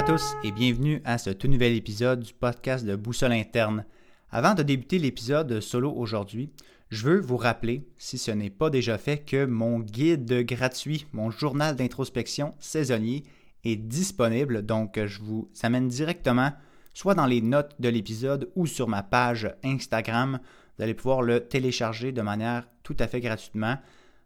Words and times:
à 0.00 0.02
tous 0.02 0.34
et 0.42 0.50
bienvenue 0.50 1.02
à 1.04 1.18
ce 1.18 1.28
tout 1.28 1.46
nouvel 1.46 1.74
épisode 1.74 2.20
du 2.20 2.32
podcast 2.32 2.86
de 2.86 2.96
Boussole 2.96 3.32
Interne. 3.32 3.84
Avant 4.30 4.54
de 4.54 4.62
débuter 4.62 4.98
l'épisode 4.98 5.60
solo 5.60 5.92
aujourd'hui, 5.92 6.48
je 6.88 7.04
veux 7.04 7.20
vous 7.20 7.36
rappeler, 7.36 7.86
si 7.98 8.16
ce 8.16 8.30
n'est 8.30 8.48
pas 8.48 8.70
déjà 8.70 8.96
fait, 8.96 9.18
que 9.18 9.44
mon 9.44 9.78
guide 9.78 10.46
gratuit, 10.46 11.04
mon 11.12 11.30
journal 11.30 11.76
d'introspection 11.76 12.54
saisonnier 12.60 13.24
est 13.64 13.76
disponible. 13.76 14.64
Donc, 14.64 14.98
je 15.04 15.20
vous 15.20 15.50
amène 15.62 15.88
directement 15.88 16.52
soit 16.94 17.14
dans 17.14 17.26
les 17.26 17.42
notes 17.42 17.74
de 17.78 17.90
l'épisode 17.90 18.48
ou 18.56 18.66
sur 18.66 18.88
ma 18.88 19.02
page 19.02 19.54
Instagram. 19.62 20.40
Vous 20.78 20.82
allez 20.82 20.94
pouvoir 20.94 21.20
le 21.20 21.40
télécharger 21.40 22.10
de 22.10 22.22
manière 22.22 22.66
tout 22.84 22.96
à 23.00 23.06
fait 23.06 23.20
gratuitement. 23.20 23.76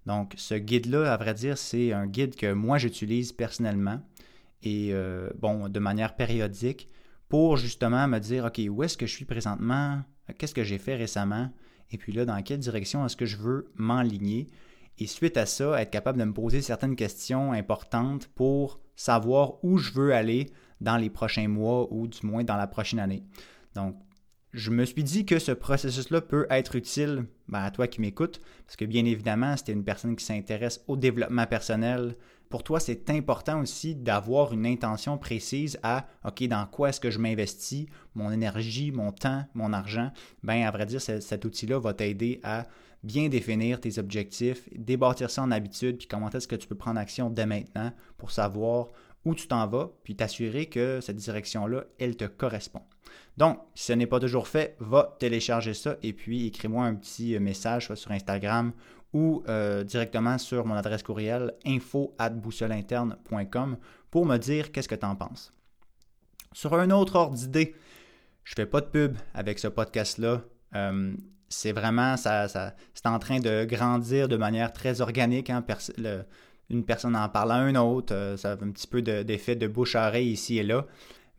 Donc, 0.06 0.34
ce 0.36 0.54
guide-là, 0.54 1.12
à 1.12 1.16
vrai 1.16 1.34
dire, 1.34 1.58
c'est 1.58 1.92
un 1.92 2.06
guide 2.06 2.36
que 2.36 2.52
moi 2.52 2.78
j'utilise 2.78 3.32
personnellement 3.32 4.00
et 4.64 4.88
euh, 4.92 5.28
bon, 5.38 5.68
de 5.68 5.78
manière 5.78 6.16
périodique 6.16 6.88
pour 7.28 7.56
justement 7.56 8.08
me 8.08 8.18
dire, 8.18 8.46
OK, 8.46 8.60
où 8.68 8.82
est-ce 8.82 8.96
que 8.96 9.06
je 9.06 9.14
suis 9.14 9.26
présentement? 9.26 10.02
Qu'est-ce 10.38 10.54
que 10.54 10.64
j'ai 10.64 10.78
fait 10.78 10.96
récemment? 10.96 11.50
Et 11.90 11.98
puis 11.98 12.12
là, 12.12 12.24
dans 12.24 12.40
quelle 12.42 12.58
direction 12.58 13.04
est-ce 13.04 13.16
que 13.16 13.26
je 13.26 13.36
veux 13.36 13.70
m'enligner? 13.74 14.46
Et 14.98 15.06
suite 15.06 15.36
à 15.36 15.44
ça, 15.44 15.80
être 15.80 15.90
capable 15.90 16.18
de 16.18 16.24
me 16.24 16.32
poser 16.32 16.62
certaines 16.62 16.96
questions 16.96 17.52
importantes 17.52 18.28
pour 18.28 18.80
savoir 18.96 19.62
où 19.62 19.76
je 19.76 19.92
veux 19.92 20.14
aller 20.14 20.50
dans 20.80 20.96
les 20.96 21.10
prochains 21.10 21.48
mois 21.48 21.92
ou 21.92 22.06
du 22.06 22.24
moins 22.24 22.44
dans 22.44 22.56
la 22.56 22.66
prochaine 22.66 23.00
année. 23.00 23.24
Donc, 23.74 23.96
je 24.52 24.70
me 24.70 24.84
suis 24.84 25.02
dit 25.02 25.26
que 25.26 25.40
ce 25.40 25.50
processus-là 25.50 26.20
peut 26.20 26.46
être 26.48 26.76
utile 26.76 27.26
ben, 27.48 27.60
à 27.60 27.70
toi 27.72 27.88
qui 27.88 28.00
m'écoutes, 28.00 28.40
parce 28.64 28.76
que 28.76 28.84
bien 28.84 29.04
évidemment, 29.04 29.56
si 29.56 29.64
tu 29.64 29.72
es 29.72 29.74
une 29.74 29.84
personne 29.84 30.14
qui 30.14 30.24
s'intéresse 30.24 30.80
au 30.86 30.96
développement 30.96 31.46
personnel, 31.46 32.16
pour 32.48 32.62
toi, 32.62 32.80
c'est 32.80 33.10
important 33.10 33.60
aussi 33.60 33.94
d'avoir 33.94 34.52
une 34.52 34.66
intention 34.66 35.18
précise 35.18 35.78
à 35.82 36.06
OK, 36.24 36.44
dans 36.44 36.66
quoi 36.66 36.90
est-ce 36.90 37.00
que 37.00 37.10
je 37.10 37.18
m'investis, 37.18 37.86
mon 38.14 38.30
énergie, 38.30 38.92
mon 38.92 39.12
temps, 39.12 39.44
mon 39.54 39.72
argent? 39.72 40.10
Bien, 40.42 40.66
à 40.66 40.70
vrai 40.70 40.86
dire, 40.86 41.00
cet 41.00 41.44
outil-là 41.44 41.78
va 41.78 41.94
t'aider 41.94 42.40
à 42.42 42.66
bien 43.02 43.28
définir 43.28 43.80
tes 43.80 43.98
objectifs, 43.98 44.68
débâtir 44.74 45.30
ça 45.30 45.42
en 45.42 45.50
habitude, 45.50 45.98
puis 45.98 46.06
comment 46.06 46.30
est-ce 46.30 46.48
que 46.48 46.56
tu 46.56 46.66
peux 46.66 46.74
prendre 46.74 46.98
action 46.98 47.28
dès 47.28 47.46
maintenant 47.46 47.92
pour 48.16 48.30
savoir 48.30 48.88
où 49.24 49.34
tu 49.34 49.48
t'en 49.48 49.66
vas, 49.66 49.90
puis 50.02 50.16
t'assurer 50.16 50.66
que 50.66 51.00
cette 51.00 51.16
direction-là, 51.16 51.84
elle 51.98 52.16
te 52.16 52.24
correspond. 52.24 52.82
Donc, 53.36 53.58
si 53.74 53.86
ce 53.86 53.92
n'est 53.92 54.06
pas 54.06 54.20
toujours 54.20 54.48
fait, 54.48 54.76
va 54.80 55.16
télécharger 55.18 55.74
ça 55.74 55.96
et 56.02 56.12
puis 56.12 56.46
écris-moi 56.46 56.84
un 56.84 56.94
petit 56.94 57.38
message 57.38 57.86
soit 57.86 57.96
sur 57.96 58.10
Instagram 58.12 58.72
ou 59.14 59.44
euh, 59.48 59.84
directement 59.84 60.36
sur 60.36 60.66
mon 60.66 60.74
adresse 60.74 61.02
courriel 61.02 61.54
info 61.64 62.14
at 62.18 62.30
pour 64.10 64.26
me 64.26 64.36
dire 64.36 64.72
qu'est-ce 64.72 64.88
que 64.88 64.94
tu 64.96 65.06
en 65.06 65.14
penses. 65.14 65.54
Sur 66.52 66.74
un 66.74 66.90
autre 66.90 67.14
ordre 67.16 67.36
d'idée, 67.36 67.74
je 68.42 68.54
fais 68.54 68.66
pas 68.66 68.80
de 68.80 68.86
pub 68.86 69.16
avec 69.32 69.58
ce 69.60 69.68
podcast-là. 69.68 70.42
Euh, 70.74 71.14
c'est 71.48 71.72
vraiment, 71.72 72.16
ça, 72.16 72.48
c'est 72.48 73.06
en 73.06 73.18
train 73.20 73.38
de 73.38 73.64
grandir 73.64 74.28
de 74.28 74.36
manière 74.36 74.72
très 74.72 75.00
organique. 75.00 75.48
Hein. 75.48 75.64
une 76.68 76.84
personne 76.84 77.14
en 77.14 77.28
parle 77.28 77.52
à 77.52 77.56
un 77.56 77.76
autre, 77.76 78.12
euh, 78.12 78.36
ça 78.36 78.52
a 78.52 78.54
un 78.54 78.70
petit 78.72 78.88
peu 78.88 79.00
d'effet 79.00 79.54
de, 79.54 79.68
bouche 79.68 79.94
à 79.94 80.08
oreille 80.08 80.30
ici 80.32 80.58
et 80.58 80.64
là. 80.64 80.86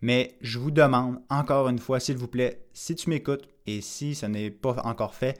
Mais 0.01 0.37
je 0.41 0.59
vous 0.59 0.71
demande 0.71 1.19
encore 1.29 1.67
une 1.67 1.79
fois, 1.79 1.99
s'il 1.99 2.17
vous 2.17 2.27
plaît, 2.27 2.67
si 2.71 2.95
tu 2.95 3.09
m'écoutes 3.09 3.49
et 3.67 3.81
si 3.81 4.15
ce 4.15 4.25
n'est 4.27 4.51
pas 4.51 4.75
encore 4.85 5.13
fait, 5.13 5.37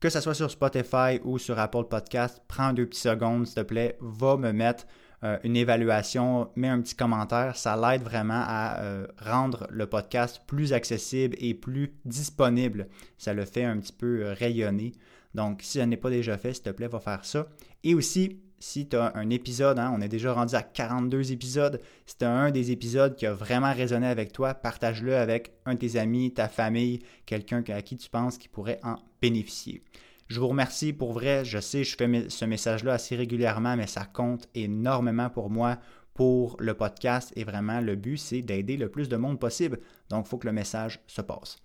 que 0.00 0.08
ce 0.08 0.20
soit 0.20 0.34
sur 0.34 0.50
Spotify 0.50 1.20
ou 1.24 1.38
sur 1.38 1.58
Apple 1.58 1.84
Podcast, 1.84 2.42
prends 2.48 2.72
deux 2.72 2.86
petites 2.86 3.02
secondes, 3.02 3.46
s'il 3.46 3.56
te 3.56 3.60
plaît, 3.62 3.96
va 4.00 4.36
me 4.36 4.52
mettre 4.52 4.86
euh, 5.24 5.38
une 5.44 5.56
évaluation, 5.56 6.50
mets 6.56 6.68
un 6.68 6.80
petit 6.80 6.94
commentaire. 6.94 7.56
Ça 7.56 7.76
l'aide 7.76 8.02
vraiment 8.02 8.44
à 8.46 8.80
euh, 8.80 9.06
rendre 9.18 9.66
le 9.70 9.86
podcast 9.86 10.42
plus 10.46 10.72
accessible 10.72 11.36
et 11.38 11.54
plus 11.54 11.94
disponible. 12.04 12.88
Ça 13.16 13.32
le 13.32 13.44
fait 13.44 13.64
un 13.64 13.78
petit 13.78 13.92
peu 13.92 14.24
euh, 14.24 14.34
rayonner. 14.34 14.92
Donc, 15.34 15.62
si 15.62 15.78
ça 15.78 15.86
n'est 15.86 15.96
pas 15.96 16.10
déjà 16.10 16.36
fait, 16.36 16.52
s'il 16.52 16.62
te 16.62 16.70
plaît, 16.70 16.88
va 16.88 17.00
faire 17.00 17.24
ça. 17.24 17.46
Et 17.82 17.94
aussi, 17.94 18.40
si 18.66 18.88
tu 18.88 18.96
as 18.96 19.12
un 19.14 19.30
épisode, 19.30 19.78
hein, 19.78 19.94
on 19.96 20.00
est 20.00 20.08
déjà 20.08 20.32
rendu 20.32 20.54
à 20.56 20.62
42 20.62 21.30
épisodes, 21.30 21.80
si 22.04 22.18
tu 22.18 22.24
as 22.24 22.30
un 22.30 22.50
des 22.50 22.72
épisodes 22.72 23.14
qui 23.14 23.24
a 23.24 23.32
vraiment 23.32 23.72
résonné 23.72 24.08
avec 24.08 24.32
toi, 24.32 24.54
partage-le 24.54 25.16
avec 25.16 25.52
un 25.66 25.74
de 25.74 25.78
tes 25.78 25.96
amis, 25.96 26.34
ta 26.34 26.48
famille, 26.48 26.98
quelqu'un 27.26 27.62
à 27.68 27.82
qui 27.82 27.96
tu 27.96 28.10
penses 28.10 28.38
qui 28.38 28.48
pourrait 28.48 28.80
en 28.82 28.96
bénéficier. 29.22 29.82
Je 30.26 30.40
vous 30.40 30.48
remercie 30.48 30.92
pour 30.92 31.12
vrai. 31.12 31.44
Je 31.44 31.60
sais, 31.60 31.84
je 31.84 31.96
fais 31.96 32.28
ce 32.28 32.44
message-là 32.44 32.94
assez 32.94 33.14
régulièrement, 33.14 33.76
mais 33.76 33.86
ça 33.86 34.04
compte 34.04 34.48
énormément 34.56 35.30
pour 35.30 35.48
moi, 35.48 35.78
pour 36.12 36.56
le 36.58 36.74
podcast. 36.74 37.32
Et 37.36 37.44
vraiment, 37.44 37.80
le 37.80 37.94
but, 37.94 38.16
c'est 38.16 38.42
d'aider 38.42 38.76
le 38.76 38.88
plus 38.88 39.08
de 39.08 39.16
monde 39.16 39.38
possible. 39.38 39.78
Donc, 40.10 40.26
il 40.26 40.28
faut 40.28 40.38
que 40.38 40.48
le 40.48 40.52
message 40.52 40.98
se 41.06 41.22
passe. 41.22 41.58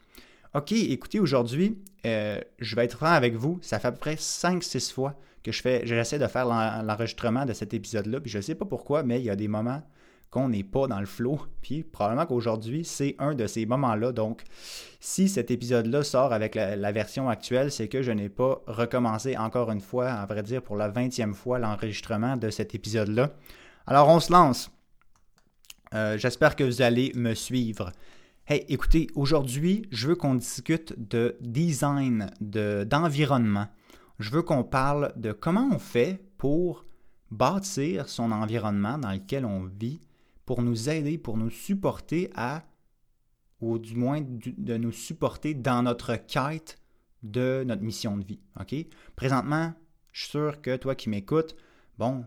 OK, 0.54 0.74
écoutez, 0.74 1.22
aujourd'hui, 1.22 1.78
euh, 2.06 2.42
je 2.60 2.76
vais 2.76 2.84
être 2.84 2.98
franc 2.98 3.06
avec 3.06 3.36
vous. 3.36 3.60
Ça 3.62 3.80
fait 3.80 3.88
à 3.88 3.92
peu 3.94 4.00
près 4.00 4.16
5-6 4.16 4.92
fois 4.92 5.16
que 5.44 5.52
je 5.54 5.62
fais, 5.62 5.82
j'essaie 5.86 6.20
de 6.20 6.28
faire 6.28 6.46
l'enregistrement 6.46 7.46
de 7.46 7.54
cet 7.54 7.74
épisode-là. 7.74 8.20
Puis 8.20 8.30
je 8.30 8.38
ne 8.38 8.42
sais 8.42 8.56
pas 8.56 8.66
pourquoi, 8.66 9.02
mais 9.04 9.20
il 9.20 9.26
y 9.26 9.30
a 9.30 9.38
des 9.38 9.48
moments 9.48 9.82
qu'on 10.30 10.50
n'est 10.50 10.66
pas 10.66 10.88
dans 10.88 11.00
le 11.00 11.06
flow. 11.06 11.40
Puis 11.62 11.84
probablement 11.84 12.26
qu'aujourd'hui, 12.26 12.84
c'est 12.84 13.16
un 13.18 13.34
de 13.34 13.48
ces 13.48 13.66
moments-là. 13.66 14.12
Donc, 14.12 14.44
si 15.00 15.30
cet 15.30 15.52
épisode-là 15.52 16.04
sort 16.04 16.34
avec 16.34 16.56
la, 16.56 16.92
version 16.92 17.30
actuelle, 17.30 17.72
c'est 17.72 17.88
que 17.88 18.02
je 18.02 18.12
n'ai 18.12 18.28
pas 18.28 18.62
recommencé 18.68 19.38
encore 19.38 19.72
une 19.72 19.82
fois, 19.82 20.10
à 20.10 20.26
vrai 20.26 20.44
dire 20.44 20.62
pour 20.62 20.76
la 20.76 20.90
20e 20.90 21.34
fois, 21.34 21.60
l'enregistrement 21.60 22.36
de 22.36 22.50
cet 22.50 22.76
épisode-là. 22.76 23.32
Alors, 23.88 24.10
on 24.10 24.20
se 24.20 24.34
lance. 24.34 24.70
Euh, 25.94 26.18
j'espère 26.18 26.58
que 26.58 26.66
vous 26.66 26.82
allez 26.82 27.14
me 27.16 27.36
suivre. 27.36 27.94
Hey, 28.48 28.66
écoutez, 28.70 29.08
aujourd'hui, 29.14 29.84
je 29.92 30.08
veux 30.08 30.16
qu'on 30.16 30.34
discute 30.34 30.96
de 30.98 31.38
design, 31.42 32.32
d'environnement. 32.42 33.68
je 34.18 34.32
veux 34.32 34.42
qu'on 34.42 34.64
parle 34.64 35.14
de 35.16 35.32
comment 35.32 35.70
on 35.72 35.78
fait 35.78 36.26
pour 36.40 36.86
bâtir 37.30 38.10
son 38.10 38.32
environnement 38.32 38.98
dans 38.98 39.12
lequel 39.12 39.46
on 39.46 39.66
vit 39.66 40.02
pour 40.46 40.64
nous 40.64 40.90
aider, 40.90 41.20
pour 41.20 41.38
nous 41.38 41.52
supporter 41.52 42.32
à, 42.34 42.64
ou 43.62 43.78
du 43.78 43.96
moins 43.96 44.22
de 44.22 44.78
nous 44.78 44.92
supporter 44.92 45.54
dans 45.54 45.84
notre 45.84 46.16
quête 46.16 46.80
de 47.22 47.64
notre 47.64 47.84
mission 47.84 48.18
de 48.18 48.26
vie. 48.26 48.40
OK? 48.60 48.76
Présentement, 49.16 49.72
je 50.12 50.22
suis 50.22 50.32
sûr 50.32 50.62
que 50.62 50.76
toi 50.78 50.96
qui 50.96 51.10
m'écoutes, 51.10 51.56
bon, 52.00 52.26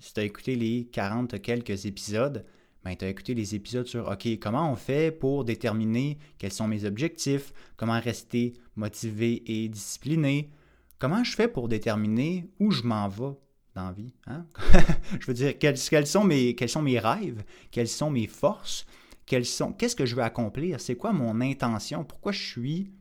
si 0.00 0.14
tu 0.14 0.20
as 0.20 0.24
écouté 0.24 0.56
les 0.56 0.86
40 0.86 1.40
quelques 1.42 1.84
épisodes, 1.84 2.46
ben, 2.84 2.94
tu 2.96 3.04
as 3.04 3.08
écouté 3.08 3.34
les 3.34 3.54
épisodes 3.54 3.86
sur 3.86 4.08
OK, 4.08 4.28
comment 4.38 4.70
on 4.70 4.76
fait 4.76 5.10
pour 5.10 5.44
déterminer 5.44 6.18
quels 6.38 6.52
sont 6.52 6.68
mes 6.68 6.84
objectifs, 6.84 7.52
comment 7.76 7.98
rester 7.98 8.52
motivé 8.76 9.42
et 9.46 9.68
discipliné, 9.68 10.50
comment 10.98 11.24
je 11.24 11.34
fais 11.34 11.48
pour 11.48 11.68
déterminer 11.68 12.46
où 12.60 12.70
je 12.70 12.82
m'en 12.82 13.08
vais 13.08 13.36
dans 13.74 13.86
la 13.86 13.92
vie. 13.92 14.12
Hein? 14.26 14.46
je 15.20 15.26
veux 15.26 15.34
dire, 15.34 15.58
quels, 15.58 15.78
sont 16.06 16.24
mes, 16.24 16.54
rêves, 16.98 17.42
quelles 17.70 17.88
sont 17.88 18.10
mes 18.10 18.26
forces, 18.26 18.86
qu'est-ce 19.26 19.96
que 19.96 20.06
je 20.06 20.14
veux 20.14 20.22
accomplir, 20.22 20.80
c'est 20.80 20.96
quoi 20.96 21.12
mon 21.12 21.40
intention, 21.40 22.04
pourquoi 22.04 22.32
je 22.32 22.42
suis 22.42 22.92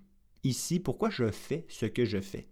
ici, 0.43 0.79
pourquoi 0.79 1.09
je 1.09 1.29
fais 1.29 1.65
ce 1.67 1.85
que 1.85 2.05
je 2.05 2.21
fais? 2.21 2.47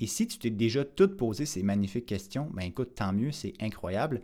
Et 0.00 0.06
si 0.06 0.26
tu 0.26 0.38
t'es 0.38 0.50
déjà 0.50 0.84
toutes 0.84 1.16
posé 1.16 1.44
ces 1.44 1.62
magnifiques 1.62 2.06
questions, 2.06 2.48
ben 2.52 2.62
écoute, 2.62 2.94
tant 2.94 3.12
mieux, 3.12 3.32
c'est 3.32 3.54
incroyable. 3.60 4.20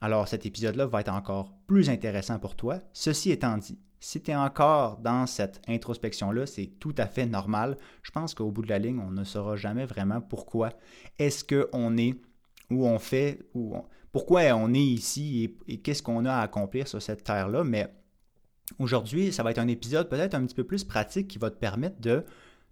Alors 0.00 0.28
cet 0.28 0.46
épisode-là 0.46 0.86
va 0.86 1.00
être 1.00 1.12
encore 1.12 1.52
plus 1.66 1.90
intéressant 1.90 2.38
pour 2.38 2.54
toi. 2.54 2.80
Ceci 2.92 3.30
étant 3.30 3.58
dit, 3.58 3.78
si 4.00 4.22
tu 4.22 4.30
es 4.30 4.36
encore 4.36 4.98
dans 4.98 5.26
cette 5.26 5.60
introspection-là, 5.66 6.46
c'est 6.46 6.66
tout 6.78 6.94
à 6.98 7.06
fait 7.06 7.26
normal. 7.26 7.76
Je 8.02 8.12
pense 8.12 8.34
qu'au 8.34 8.50
bout 8.50 8.62
de 8.62 8.68
la 8.68 8.78
ligne, 8.78 9.00
on 9.00 9.10
ne 9.10 9.24
saura 9.24 9.56
jamais 9.56 9.86
vraiment 9.86 10.20
pourquoi 10.20 10.70
est-ce 11.18 11.44
qu'on 11.44 11.96
est 11.96 12.14
où 12.70 12.86
on 12.86 12.98
fait, 12.98 13.40
où 13.54 13.74
pourquoi 14.12 14.42
on 14.54 14.72
est 14.72 14.84
ici 14.84 15.56
et, 15.66 15.78
qu'est-ce 15.78 16.02
qu'on 16.02 16.24
a 16.24 16.34
à 16.34 16.42
accomplir 16.42 16.86
sur 16.86 17.02
cette 17.02 17.24
terre-là. 17.24 17.64
Mais 17.64 17.92
aujourd'hui, 18.78 19.32
ça 19.32 19.42
va 19.42 19.50
être 19.50 19.58
un 19.58 19.68
épisode 19.68 20.08
peut-être 20.08 20.34
un 20.34 20.46
petit 20.46 20.54
peu 20.54 20.64
plus 20.64 20.84
pratique 20.84 21.28
qui 21.28 21.38
va 21.38 21.50
te 21.50 21.58
permettre 21.58 22.00
de 22.00 22.24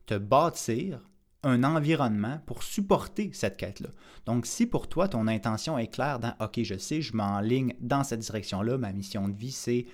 te 0.06 0.14
bâtir 0.14 1.00
un 1.46 1.62
environnement 1.64 2.40
pour 2.44 2.62
supporter 2.62 3.31
cette 3.32 3.56
quête-là. 3.56 3.88
Donc, 4.26 4.46
si 4.46 4.66
pour 4.66 4.88
toi, 4.88 5.08
ton 5.08 5.28
intention 5.28 5.78
est 5.78 5.87
claire 5.87 6.19
dans 6.19 6.34
OK, 6.40 6.60
je 6.62 6.76
sais, 6.76 7.00
je 7.00 7.14
m'enligne 7.14 7.75
dans 7.81 8.02
cette 8.04 8.20
direction-là, 8.20 8.78
ma 8.78 8.93
mission 8.93 9.28
de 9.28 9.37
vie, 9.37 9.52
c'est 9.52 9.87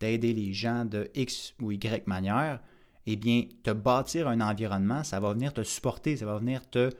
d'aider 0.00 0.34
les 0.34 0.52
gens 0.52 0.84
de 0.84 1.08
X 1.14 1.54
ou 1.62 1.70
Y 1.70 2.06
manière, 2.06 2.60
eh 3.06 3.16
bien, 3.16 3.44
te 3.62 3.70
bâtir 3.70 4.26
un 4.28 4.40
environnement, 4.40 5.04
ça 5.04 5.20
va 5.20 5.32
venir 5.32 5.52
te 5.52 5.62
supporter, 5.62 6.16
ça 6.16 6.26
va 6.26 6.38
venir 6.38 6.68
te 6.68 6.90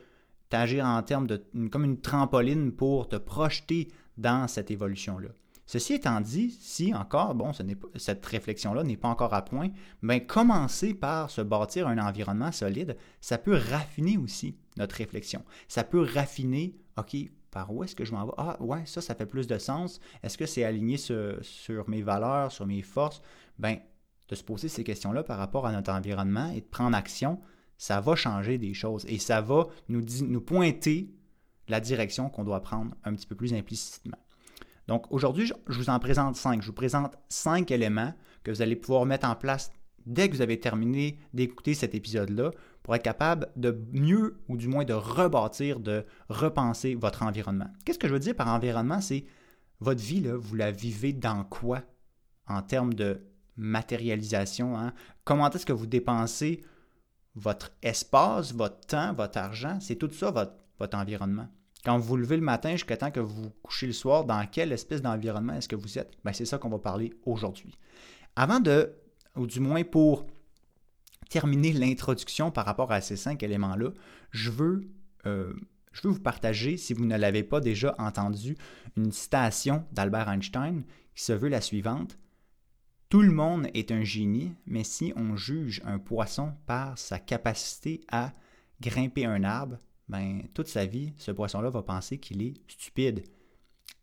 t'agir 0.49 0.85
en 0.85 1.03
termes 1.03 1.27
de 1.27 1.43
comme 1.69 1.83
une 1.83 1.99
trampoline 1.99 2.71
pour 2.71 3.09
te 3.09 3.17
projeter 3.17 3.89
dans 4.17 4.47
cette 4.47 4.71
évolution-là. 4.71 5.29
Ceci 5.67 5.95
étant 5.95 6.21
dit, 6.21 6.57
si 6.61 6.95
encore, 6.95 7.35
bon, 7.35 7.51
cette 7.95 8.25
réflexion-là 8.25 8.83
n'est 8.83 8.95
pas 8.95 9.09
encore 9.09 9.33
à 9.33 9.43
point, 9.43 9.69
bien, 10.01 10.21
commencer 10.21 10.93
par 10.93 11.29
se 11.29 11.41
bâtir 11.41 11.89
un 11.89 11.97
environnement 11.97 12.53
solide, 12.53 12.97
ça 13.19 13.37
peut 13.37 13.59
raffiner 13.69 14.17
aussi 14.17 14.57
notre 14.77 14.95
réflexion. 14.95 15.43
Ça 15.67 15.83
peut 15.83 16.01
raffiner, 16.01 16.73
OK, 16.97 17.17
Par 17.51 17.73
où 17.73 17.83
est-ce 17.83 17.95
que 17.95 18.05
je 18.05 18.13
m'en 18.13 18.25
vais? 18.25 18.33
Ah, 18.37 18.57
ouais, 18.61 18.85
ça, 18.85 19.01
ça 19.01 19.13
fait 19.13 19.25
plus 19.25 19.47
de 19.47 19.57
sens. 19.57 19.99
Est-ce 20.23 20.37
que 20.37 20.45
c'est 20.45 20.63
aligné 20.63 20.95
sur, 20.95 21.37
sur, 21.41 21.89
mes 21.89 22.01
valeurs, 22.01 22.51
sur 22.51 22.65
mes 22.65 22.81
forces? 22.81 23.21
Ben, 23.59 23.79
de 24.29 24.35
se 24.35 24.43
poser 24.43 24.69
ces 24.69 24.83
questions-là 24.83 25.23
par 25.23 25.37
rapport 25.37 25.65
à 25.65 25.71
notre 25.73 25.91
environnement 25.91 26.49
et 26.51 26.61
de 26.61 26.65
prendre 26.65 26.95
action, 26.95 27.39
ça 27.77 27.99
va 27.99 28.15
changer 28.15 28.57
des 28.57 28.73
choses 28.73 29.05
et 29.07 29.17
ça 29.17 29.41
va 29.41 29.67
nous 29.89 30.41
pointer 30.41 31.09
la 31.67 31.79
direction 31.79 32.29
qu'on 32.29 32.43
doit 32.43 32.61
prendre 32.61 32.95
un 33.03 33.13
petit 33.13 33.27
peu 33.27 33.35
plus 33.35 33.53
implicitement. 33.53 34.17
Donc 34.87 35.11
aujourd'hui, 35.11 35.51
je 35.67 35.77
vous 35.77 35.89
en 35.89 35.99
présente 35.99 36.35
cinq. 36.35 36.61
Je 36.61 36.67
vous 36.67 36.73
présente 36.73 37.15
cinq 37.29 37.71
éléments 37.71 38.13
que 38.43 38.51
vous 38.51 38.61
allez 38.61 38.75
pouvoir 38.75 39.05
mettre 39.05 39.27
en 39.27 39.35
place 39.35 39.71
dès 40.05 40.29
que 40.29 40.35
vous 40.35 40.41
avez 40.41 40.59
terminé 40.59 41.19
d'écouter 41.33 41.73
cet 41.73 41.93
épisode-là 41.93 42.51
pour 42.81 42.95
être 42.95 43.03
capable 43.03 43.49
de 43.57 43.77
mieux 43.91 44.39
ou 44.47 44.55
du 44.55 44.69
moins 44.69 44.85
de 44.85 44.93
rebâtir, 44.93 45.81
de 45.81 46.05
repenser 46.29 46.95
votre 46.95 47.23
environnement. 47.23 47.67
Qu'est-ce 47.83 47.99
que 47.99 48.07
je 48.07 48.13
veux 48.13 48.19
dire 48.19 48.35
par 48.35 48.47
environnement? 48.47 49.01
C'est 49.01 49.25
votre 49.81 50.01
vie, 50.01 50.25
vous 50.25 50.55
la 50.55 50.71
vivez 50.71 51.11
dans 51.11 51.43
quoi 51.43 51.81
en 52.47 52.61
termes 52.61 52.93
de 52.93 53.19
matérialisation? 53.57 54.77
Hein? 54.77 54.93
Comment 55.25 55.49
est-ce 55.49 55.65
que 55.65 55.73
vous 55.73 55.87
dépensez 55.87 56.63
votre 57.35 57.71
espace, 57.81 58.53
votre 58.53 58.79
temps, 58.87 59.13
votre 59.13 59.37
argent? 59.37 59.79
C'est 59.81 59.97
tout 59.97 60.09
ça 60.11 60.31
votre 60.31 60.97
environnement. 60.97 61.49
Quand 61.85 61.97
vous 61.97 62.07
vous 62.07 62.17
levez 62.17 62.37
le 62.37 62.43
matin 62.43 62.71
jusqu'à 62.71 62.97
temps 62.97 63.11
que 63.11 63.19
vous 63.19 63.49
couchez 63.63 63.87
le 63.87 63.93
soir, 63.93 64.25
dans 64.25 64.45
quelle 64.47 64.71
espèce 64.71 65.01
d'environnement 65.01 65.53
est-ce 65.53 65.67
que 65.67 65.75
vous 65.75 65.97
êtes? 65.97 66.13
Ben, 66.23 66.33
c'est 66.33 66.45
ça 66.45 66.57
qu'on 66.57 66.69
va 66.69 66.79
parler 66.79 67.13
aujourd'hui. 67.25 67.77
Avant 68.35 68.59
de, 68.59 68.93
ou 69.35 69.47
du 69.47 69.59
moins 69.59 69.83
pour 69.83 70.27
terminer 71.29 71.73
l'introduction 71.73 72.51
par 72.51 72.65
rapport 72.65 72.91
à 72.91 73.01
ces 73.01 73.15
cinq 73.15 73.43
éléments-là, 73.43 73.91
je 74.31 74.49
veux, 74.49 74.89
euh, 75.25 75.53
je 75.91 76.01
veux 76.03 76.13
vous 76.13 76.21
partager, 76.21 76.77
si 76.77 76.93
vous 76.93 77.05
ne 77.05 77.17
l'avez 77.17 77.43
pas 77.43 77.59
déjà 77.59 77.95
entendu, 77.99 78.57
une 78.95 79.11
citation 79.11 79.85
d'Albert 79.91 80.29
Einstein 80.29 80.83
qui 81.15 81.23
se 81.23 81.33
veut 81.33 81.49
la 81.49 81.61
suivante. 81.61 82.17
Tout 83.09 83.21
le 83.21 83.31
monde 83.31 83.67
est 83.73 83.91
un 83.91 84.03
génie, 84.03 84.53
mais 84.65 84.83
si 84.83 85.13
on 85.15 85.37
juge 85.37 85.81
un 85.85 85.97
poisson 85.97 86.53
par 86.65 86.97
sa 86.97 87.19
capacité 87.19 88.01
à 88.09 88.33
grimper 88.81 89.25
un 89.25 89.43
arbre, 89.43 89.77
ben, 90.09 90.43
toute 90.53 90.67
sa 90.67 90.85
vie, 90.85 91.13
ce 91.17 91.31
poisson-là 91.31 91.69
va 91.69 91.81
penser 91.81 92.17
qu'il 92.17 92.41
est 92.41 92.53
stupide. 92.67 93.23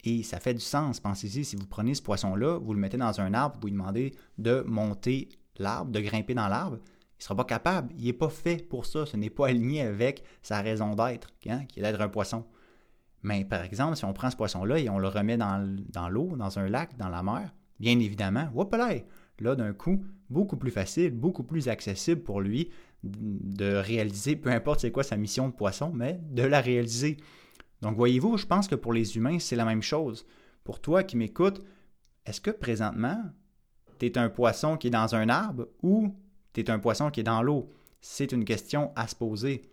Et 0.05 0.23
ça 0.23 0.39
fait 0.39 0.55
du 0.55 0.61
sens. 0.61 1.01
Pensez-y, 1.01 1.45
si 1.45 1.57
vous 1.57 1.67
prenez 1.67 1.95
ce 1.95 2.03
poisson-là, 2.03 2.59
vous 2.59 2.75
le 2.75 2.81
mettez 2.81 2.99
dans 2.99 3.21
un 3.21 3.33
arbre, 3.33 3.59
vous 3.61 3.69
lui 3.69 3.73
demandez 3.73 4.15
de 4.37 4.63
monter 4.67 5.29
l'arbre, 5.57 5.91
de 5.91 6.01
grimper 6.01 6.35
dans 6.35 6.49
l'arbre, 6.49 6.79
il 7.15 7.21
ne 7.21 7.23
sera 7.23 7.37
pas 7.37 7.45
capable. 7.45 7.95
Il 7.97 8.05
n'est 8.05 8.13
pas 8.13 8.29
fait 8.29 8.69
pour 8.69 8.87
ça. 8.87 9.07
Ce 9.07 9.17
n'est 9.17 9.31
pas 9.31 9.49
aligné 9.49 9.83
avec 9.83 10.25
sa 10.43 10.61
raison 10.61 10.95
d'être, 10.95 11.29
hein, 11.49 11.65
qui 11.67 11.81
est 11.81 11.83
d'être 11.83 12.01
un 12.01 12.09
poisson. 12.09 12.45
Mais 13.23 13.45
par 13.45 13.63
exemple, 13.63 13.97
si 13.97 14.05
on 14.05 14.13
prend 14.13 14.31
ce 14.31 14.37
poisson-là 14.37 14.79
et 14.79 14.91
on 14.91 14.99
le 14.99 15.09
remet 15.09 15.39
dans, 15.39 16.09
l'eau, 16.11 16.37
dans 16.37 16.59
un 16.59 16.69
lac, 16.69 16.97
dans 16.99 17.09
la 17.09 17.23
mer, 17.23 17.55
bien 17.81 17.99
évidemment, 17.99 18.51
là 19.41 19.57
d'un 19.57 19.73
coup, 19.73 20.05
beaucoup 20.29 20.57
plus 20.59 20.71
facile, 20.71 21.11
beaucoup 21.11 21.43
plus 21.43 21.69
accessible 21.69 22.23
pour 22.23 22.41
lui 22.43 22.71
de 23.05 23.75
réaliser, 23.75 24.37
peu 24.37 24.51
importe 24.51 24.81
c'est 24.81 24.91
quoi 24.91 25.03
sa 25.03 25.17
mission 25.17 25.49
de 25.49 25.53
poisson, 25.53 25.93
mais 25.95 26.21
de 26.31 26.43
la 26.43 26.61
réaliser. 26.61 27.19
Donc 27.83 27.97
voyez-vous, 27.97 28.39
je 28.39 28.47
pense 28.47 28.67
que 28.67 28.75
pour 28.75 28.93
les 28.93 29.17
humains, 29.17 29.39
c'est 29.39 29.57
la 29.57 29.65
même 29.65 29.83
chose. 29.83 30.27
Pour 30.65 30.81
toi 30.81 31.03
qui 31.03 31.17
m'écoutes, 31.17 31.63
est-ce 32.25 32.41
que 32.41 32.51
présentement, 32.51 33.23
tu 33.99 34.07
es 34.07 34.19
un 34.19 34.31
poisson 34.31 34.77
qui 34.77 34.87
est 34.87 34.91
dans 34.91 35.15
un 35.15 35.29
arbre 35.29 35.69
ou 35.83 36.15
tu 36.55 36.61
es 36.61 36.71
un 36.71 36.79
poisson 36.79 37.11
qui 37.11 37.21
est 37.21 37.25
dans 37.25 37.43
l'eau? 37.43 37.71
C'est 38.01 38.33
une 38.33 38.45
question 38.45 38.93
à 38.97 39.07
se 39.07 39.15
poser. 39.15 39.71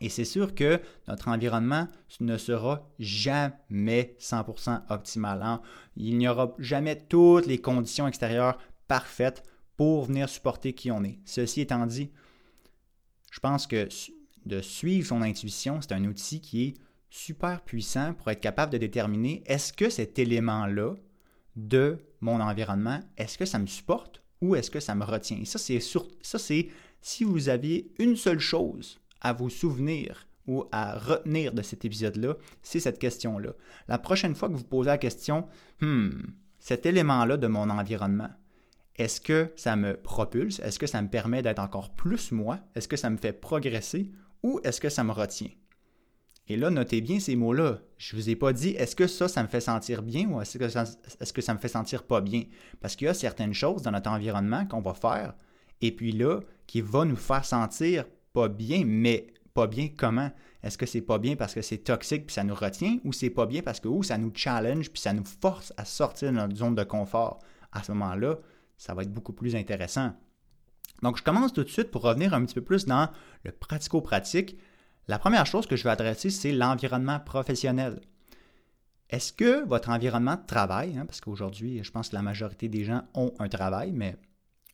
Et 0.00 0.08
c'est 0.08 0.24
sûr 0.24 0.54
que 0.54 0.80
notre 1.08 1.28
environnement 1.28 1.88
ne 2.20 2.36
sera 2.36 2.86
jamais 2.98 4.14
100% 4.20 4.82
optimal. 4.90 5.42
Hein. 5.42 5.62
Il 5.96 6.18
n'y 6.18 6.28
aura 6.28 6.54
jamais 6.58 6.96
toutes 7.08 7.46
les 7.46 7.58
conditions 7.58 8.06
extérieures 8.06 8.58
parfaites 8.88 9.42
pour 9.76 10.04
venir 10.04 10.28
supporter 10.28 10.74
qui 10.74 10.90
on 10.90 11.02
est. 11.02 11.18
Ceci 11.24 11.62
étant 11.62 11.86
dit, 11.86 12.10
je 13.36 13.40
pense 13.40 13.66
que 13.66 13.86
de 14.46 14.62
suivre 14.62 15.06
son 15.06 15.20
intuition, 15.20 15.82
c'est 15.82 15.92
un 15.92 16.06
outil 16.06 16.40
qui 16.40 16.64
est 16.64 16.74
super 17.10 17.60
puissant 17.60 18.14
pour 18.14 18.30
être 18.30 18.40
capable 18.40 18.72
de 18.72 18.78
déterminer 18.78 19.42
est-ce 19.44 19.74
que 19.74 19.90
cet 19.90 20.18
élément-là 20.18 20.94
de 21.54 21.98
mon 22.22 22.40
environnement, 22.40 22.98
est-ce 23.18 23.36
que 23.36 23.44
ça 23.44 23.58
me 23.58 23.66
supporte 23.66 24.22
ou 24.40 24.56
est-ce 24.56 24.70
que 24.70 24.80
ça 24.80 24.94
me 24.94 25.04
retient? 25.04 25.36
Et 25.36 25.44
ça, 25.44 25.58
c'est 25.58 25.80
ça, 25.80 26.38
si 27.02 27.24
vous 27.24 27.50
aviez 27.50 27.92
une 27.98 28.16
seule 28.16 28.38
chose 28.38 28.98
à 29.20 29.34
vous 29.34 29.50
souvenir 29.50 30.26
ou 30.46 30.64
à 30.72 30.98
retenir 30.98 31.52
de 31.52 31.60
cet 31.60 31.84
épisode-là, 31.84 32.36
c'est 32.62 32.80
cette 32.80 32.98
question-là. 32.98 33.52
La 33.86 33.98
prochaine 33.98 34.34
fois 34.34 34.48
que 34.48 34.54
vous 34.54 34.64
posez 34.64 34.88
la 34.88 34.98
question, 34.98 35.46
hmm, 35.82 36.10
cet 36.58 36.86
élément-là 36.86 37.36
de 37.36 37.48
mon 37.48 37.68
environnement, 37.68 38.30
est-ce 38.98 39.20
que 39.20 39.52
ça 39.56 39.76
me 39.76 39.96
propulse? 39.96 40.58
Est-ce 40.60 40.78
que 40.78 40.86
ça 40.86 41.02
me 41.02 41.08
permet 41.08 41.42
d'être 41.42 41.58
encore 41.58 41.94
plus 41.94 42.32
moi? 42.32 42.58
Est-ce 42.74 42.88
que 42.88 42.96
ça 42.96 43.10
me 43.10 43.18
fait 43.18 43.32
progresser? 43.32 44.10
Ou 44.42 44.60
est-ce 44.64 44.80
que 44.80 44.88
ça 44.88 45.04
me 45.04 45.12
retient? 45.12 45.50
Et 46.48 46.56
là, 46.56 46.70
notez 46.70 47.00
bien 47.00 47.18
ces 47.18 47.34
mots-là. 47.34 47.80
Je 47.98 48.14
ne 48.14 48.20
vous 48.20 48.30
ai 48.30 48.36
pas 48.36 48.52
dit 48.52 48.70
est-ce 48.70 48.94
que 48.94 49.06
ça, 49.06 49.26
ça 49.28 49.42
me 49.42 49.48
fait 49.48 49.60
sentir 49.60 50.02
bien 50.02 50.28
ou 50.28 50.40
est-ce 50.40 50.58
que, 50.58 50.68
ça, 50.68 51.54
me 51.54 51.58
fait 51.58 51.68
sentir 51.68 52.04
pas 52.04 52.20
bien? 52.20 52.44
Parce 52.80 52.94
qu'il 52.94 53.06
y 53.06 53.10
a 53.10 53.14
certaines 53.14 53.54
choses 53.54 53.82
dans 53.82 53.90
notre 53.90 54.10
environnement 54.10 54.64
qu'on 54.64 54.80
va 54.80 54.94
faire 54.94 55.34
et 55.80 55.92
puis 55.92 56.12
là, 56.12 56.40
qui 56.66 56.80
va 56.80 57.04
nous 57.04 57.16
faire 57.16 57.44
sentir 57.44 58.04
pas 58.32 58.48
bien, 58.48 58.84
mais 58.86 59.26
pas 59.54 59.66
bien 59.66 59.88
comment? 59.94 60.30
Est-ce 60.62 60.78
que 60.78 60.86
c'est 60.86 61.00
pas 61.00 61.18
bien 61.18 61.36
parce 61.36 61.54
que 61.54 61.62
c'est 61.62 61.78
toxique 61.78 62.26
puis 62.26 62.34
ça 62.34 62.44
nous 62.44 62.54
retient 62.54 62.98
ou 63.04 63.12
c'est 63.12 63.30
pas 63.30 63.46
bien 63.46 63.62
parce 63.62 63.80
que 63.80 63.88
ça 64.02 64.16
nous 64.16 64.32
challenge 64.34 64.90
puis 64.90 65.00
ça 65.00 65.12
nous 65.12 65.24
force 65.24 65.72
à 65.76 65.84
sortir 65.84 66.30
de 66.30 66.36
notre 66.36 66.56
zone 66.56 66.74
de 66.74 66.84
confort? 66.84 67.40
À 67.72 67.82
ce 67.82 67.92
moment-là, 67.92 68.38
ça 68.76 68.94
va 68.94 69.02
être 69.02 69.12
beaucoup 69.12 69.32
plus 69.32 69.56
intéressant. 69.56 70.12
Donc, 71.02 71.18
je 71.18 71.22
commence 71.22 71.52
tout 71.52 71.64
de 71.64 71.68
suite 71.68 71.90
pour 71.90 72.02
revenir 72.02 72.34
un 72.34 72.44
petit 72.44 72.54
peu 72.54 72.62
plus 72.62 72.86
dans 72.86 73.10
le 73.44 73.52
pratico-pratique. 73.52 74.56
La 75.08 75.18
première 75.18 75.46
chose 75.46 75.66
que 75.66 75.76
je 75.76 75.84
vais 75.84 75.90
adresser, 75.90 76.30
c'est 76.30 76.52
l'environnement 76.52 77.20
professionnel. 77.20 78.00
Est-ce 79.10 79.32
que 79.32 79.64
votre 79.66 79.90
environnement 79.90 80.34
de 80.34 80.46
travail, 80.46 80.98
hein, 80.98 81.06
parce 81.06 81.20
qu'aujourd'hui, 81.20 81.82
je 81.84 81.90
pense 81.92 82.08
que 82.08 82.16
la 82.16 82.22
majorité 82.22 82.68
des 82.68 82.84
gens 82.84 83.02
ont 83.14 83.32
un 83.38 83.48
travail, 83.48 83.92
mais 83.92 84.16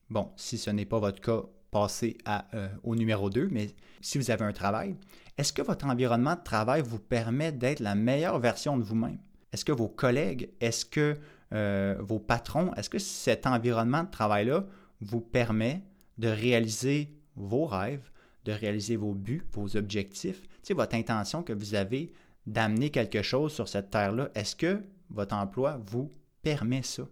bon, 0.08 0.30
si 0.36 0.56
ce 0.56 0.70
n'est 0.70 0.86
pas 0.86 0.98
votre 0.98 1.20
cas, 1.20 1.42
passez 1.70 2.16
euh, 2.28 2.68
au 2.82 2.94
numéro 2.94 3.28
2, 3.30 3.48
mais 3.50 3.74
si 4.00 4.18
vous 4.18 4.30
avez 4.30 4.44
un 4.44 4.52
travail, 4.52 4.96
est-ce 5.36 5.52
que 5.52 5.62
votre 5.62 5.86
environnement 5.86 6.34
de 6.34 6.42
travail 6.42 6.82
vous 6.82 6.98
permet 6.98 7.52
d'être 7.52 7.80
la 7.80 7.94
meilleure 7.94 8.38
version 8.38 8.76
de 8.78 8.84
vous-même? 8.84 9.18
Est-ce 9.52 9.64
que 9.64 9.72
vos 9.72 9.88
collègues, 9.88 10.50
est-ce 10.60 10.84
que 10.86 11.18
euh, 11.52 11.96
vos 12.00 12.18
patrons, 12.18 12.72
est-ce 12.74 12.90
que 12.90 12.98
cet 12.98 13.46
environnement 13.46 14.04
de 14.04 14.10
travail-là 14.10 14.64
vous 15.00 15.20
permet 15.20 15.82
de 16.18 16.28
réaliser 16.28 17.14
vos 17.36 17.66
rêves, 17.66 18.10
de 18.44 18.52
réaliser 18.52 18.96
vos 18.96 19.14
buts, 19.14 19.44
vos 19.52 19.76
objectifs, 19.76 20.42
tu 20.62 20.74
votre 20.74 20.94
intention 20.94 21.42
que 21.42 21.52
vous 21.52 21.74
avez 21.74 22.12
d'amener 22.46 22.90
quelque 22.90 23.22
chose 23.22 23.52
sur 23.52 23.68
cette 23.68 23.90
terre-là, 23.90 24.30
est-ce 24.34 24.56
que 24.56 24.82
votre 25.10 25.34
emploi 25.34 25.80
vous 25.86 26.10
permet 26.42 26.82
ça? 26.82 27.04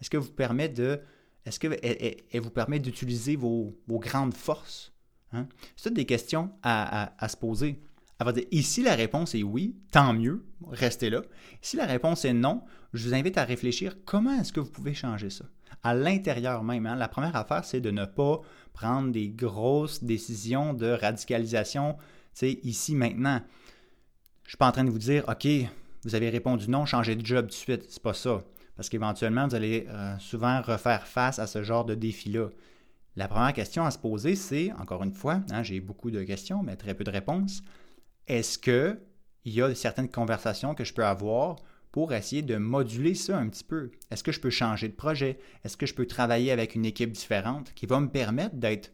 Est-ce 0.00 0.10
que 0.10 0.16
vous 0.16 0.32
permet 0.32 0.68
de 0.68 1.00
vous 2.34 2.50
permet 2.50 2.80
d'utiliser 2.80 3.36
vos, 3.36 3.74
grandes 3.88 4.34
forces? 4.34 4.92
Hein? 5.32 5.46
C'est 5.76 5.92
des 5.92 6.04
questions 6.04 6.50
à 6.62 7.28
se 7.28 7.36
poser. 7.36 7.80
Elle 8.18 8.26
va 8.26 8.32
dire, 8.32 8.44
ici 8.50 8.82
la 8.82 8.94
réponse 8.94 9.34
est 9.34 9.42
oui, 9.42 9.76
tant 9.92 10.12
mieux, 10.14 10.46
restez 10.70 11.10
là. 11.10 11.22
Si 11.60 11.76
la 11.76 11.84
réponse 11.84 12.24
est 12.24 12.32
non, 12.32 12.62
je 12.94 13.06
vous 13.06 13.14
invite 13.14 13.36
à 13.36 13.44
réfléchir 13.44 13.96
comment 14.04 14.40
est-ce 14.40 14.52
que 14.52 14.60
vous 14.60 14.70
pouvez 14.70 14.94
changer 14.94 15.30
ça? 15.30 15.44
À 15.82 15.94
l'intérieur 15.94 16.64
même, 16.64 16.86
hein. 16.86 16.96
la 16.96 17.08
première 17.08 17.36
affaire, 17.36 17.64
c'est 17.64 17.80
de 17.80 17.90
ne 17.90 18.06
pas 18.06 18.40
prendre 18.72 19.12
des 19.12 19.28
grosses 19.28 20.02
décisions 20.02 20.72
de 20.72 20.86
radicalisation, 20.86 21.96
ici, 22.42 22.94
maintenant. 22.94 23.40
Je 24.42 24.48
ne 24.48 24.50
suis 24.50 24.58
pas 24.58 24.68
en 24.68 24.72
train 24.72 24.84
de 24.84 24.90
vous 24.90 24.98
dire, 24.98 25.24
OK, 25.28 25.46
vous 26.04 26.14
avez 26.14 26.30
répondu 26.30 26.70
non, 26.70 26.86
changez 26.86 27.16
de 27.16 27.24
job 27.24 27.46
tout 27.46 27.50
de 27.50 27.54
suite. 27.54 27.86
C'est 27.88 28.02
pas 28.02 28.14
ça. 28.14 28.42
Parce 28.76 28.88
qu'éventuellement, 28.88 29.48
vous 29.48 29.54
allez 29.54 29.86
euh, 29.88 30.18
souvent 30.18 30.60
refaire 30.62 31.06
face 31.06 31.38
à 31.38 31.46
ce 31.46 31.62
genre 31.62 31.84
de 31.84 31.94
défi-là. 31.94 32.48
La 33.16 33.28
première 33.28 33.54
question 33.54 33.84
à 33.84 33.90
se 33.90 33.98
poser, 33.98 34.36
c'est, 34.36 34.72
encore 34.72 35.02
une 35.02 35.12
fois, 35.12 35.40
hein, 35.50 35.62
j'ai 35.62 35.80
beaucoup 35.80 36.10
de 36.10 36.22
questions, 36.22 36.62
mais 36.62 36.76
très 36.76 36.94
peu 36.94 37.02
de 37.04 37.10
réponses 37.10 37.62
est-ce 38.28 38.58
qu'il 38.58 38.98
y 39.44 39.62
a 39.62 39.74
certaines 39.74 40.10
conversations 40.10 40.74
que 40.74 40.84
je 40.84 40.92
peux 40.92 41.04
avoir 41.04 41.56
pour 41.92 42.12
essayer 42.12 42.42
de 42.42 42.56
moduler 42.56 43.14
ça 43.14 43.38
un 43.38 43.48
petit 43.48 43.64
peu? 43.64 43.90
Est-ce 44.10 44.22
que 44.22 44.32
je 44.32 44.40
peux 44.40 44.50
changer 44.50 44.88
de 44.88 44.94
projet? 44.94 45.38
Est-ce 45.64 45.76
que 45.76 45.86
je 45.86 45.94
peux 45.94 46.06
travailler 46.06 46.50
avec 46.50 46.74
une 46.74 46.84
équipe 46.84 47.12
différente 47.12 47.72
qui 47.74 47.86
va 47.86 48.00
me 48.00 48.08
permettre 48.08 48.56
d'être 48.56 48.92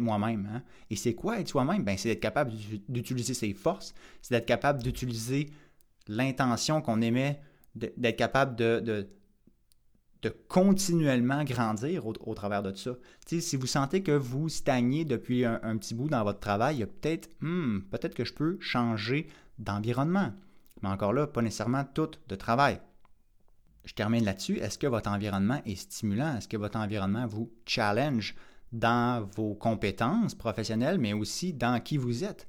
moi-même. 0.00 0.48
Hein? 0.52 0.62
Et 0.90 0.96
c'est 0.96 1.14
quoi 1.14 1.40
être 1.40 1.48
soi-même? 1.48 1.84
Ben, 1.84 1.96
c'est 1.96 2.08
d'être 2.08 2.20
capable 2.20 2.52
d'utiliser 2.88 3.34
ses 3.34 3.52
forces, 3.54 3.94
c'est 4.20 4.34
d'être 4.34 4.46
capable 4.46 4.82
d'utiliser 4.82 5.50
l'intention 6.08 6.80
qu'on 6.80 7.00
émet, 7.00 7.40
d'être 7.74 8.16
capable 8.16 8.56
de 8.56 9.08
continuellement 10.28 11.44
grandir 11.44 12.06
au, 12.06 12.34
travers 12.34 12.62
de 12.62 12.74
ça. 12.74 12.92
si 13.26 13.56
vous 13.56 13.66
sentez 13.66 14.02
que 14.02 14.12
vous 14.12 14.48
stagnez 14.48 15.04
depuis 15.04 15.44
un, 15.44 15.76
petit 15.76 15.94
bout 15.94 16.08
dans 16.08 16.22
votre 16.22 16.40
travail, 16.40 16.76
il 16.76 16.80
y 16.80 16.82
a 16.84 16.86
peut-être, 16.86 17.28
hmm, 17.40 17.80
peut-être 17.90 18.14
que 18.14 18.24
je 18.24 18.32
peux 18.32 18.56
changer 18.60 19.28
d'environnement. 19.58 20.32
mais 20.82 20.88
encore 20.88 21.12
là, 21.12 21.26
pas 21.26 21.42
nécessairement 21.42 21.84
toutes 21.84 22.20
de 22.28 22.36
travail. 22.36 22.80
Je 23.84 23.94
termine 23.94 24.24
là-dessus. 24.24 24.58
Est-ce 24.58 24.78
que 24.78 24.86
votre 24.86 25.10
environnement 25.10 25.60
est 25.66 25.74
stimulant? 25.74 26.36
Est-ce 26.36 26.46
que 26.46 26.56
votre 26.56 26.78
environnement 26.78 27.26
vous 27.26 27.50
challenge 27.66 28.36
dans 28.72 29.28
vos 29.34 29.54
compétences 29.54 30.34
professionnelles, 30.34 30.98
mais 30.98 31.12
aussi 31.12 31.52
dans 31.52 31.80
qui 31.80 31.96
vous 31.96 32.24
êtes? 32.24 32.48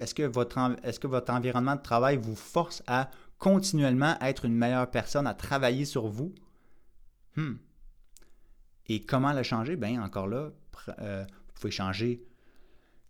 Est-ce, 0.00 0.14
que 0.14 0.22
votre, 0.22 0.58
est-ce 0.84 1.00
que 1.00 1.06
votre 1.06 1.32
environnement 1.32 1.74
de 1.74 1.82
travail 1.82 2.16
vous 2.16 2.36
force 2.36 2.82
à 2.86 3.10
continuellement 3.38 4.16
être 4.20 4.44
une 4.44 4.54
meilleure 4.54 4.90
personne, 4.90 5.26
à 5.26 5.34
travailler 5.34 5.84
sur 5.84 6.06
vous? 6.06 6.32
Hmm. 7.36 7.54
Et 8.88 9.02
comment 9.02 9.32
le 9.32 9.42
changer? 9.42 9.76
Bien, 9.76 10.02
encore 10.02 10.28
là, 10.28 10.50
euh, 11.00 11.24
vous 11.24 11.54
pouvez 11.60 11.70
changer, 11.70 12.22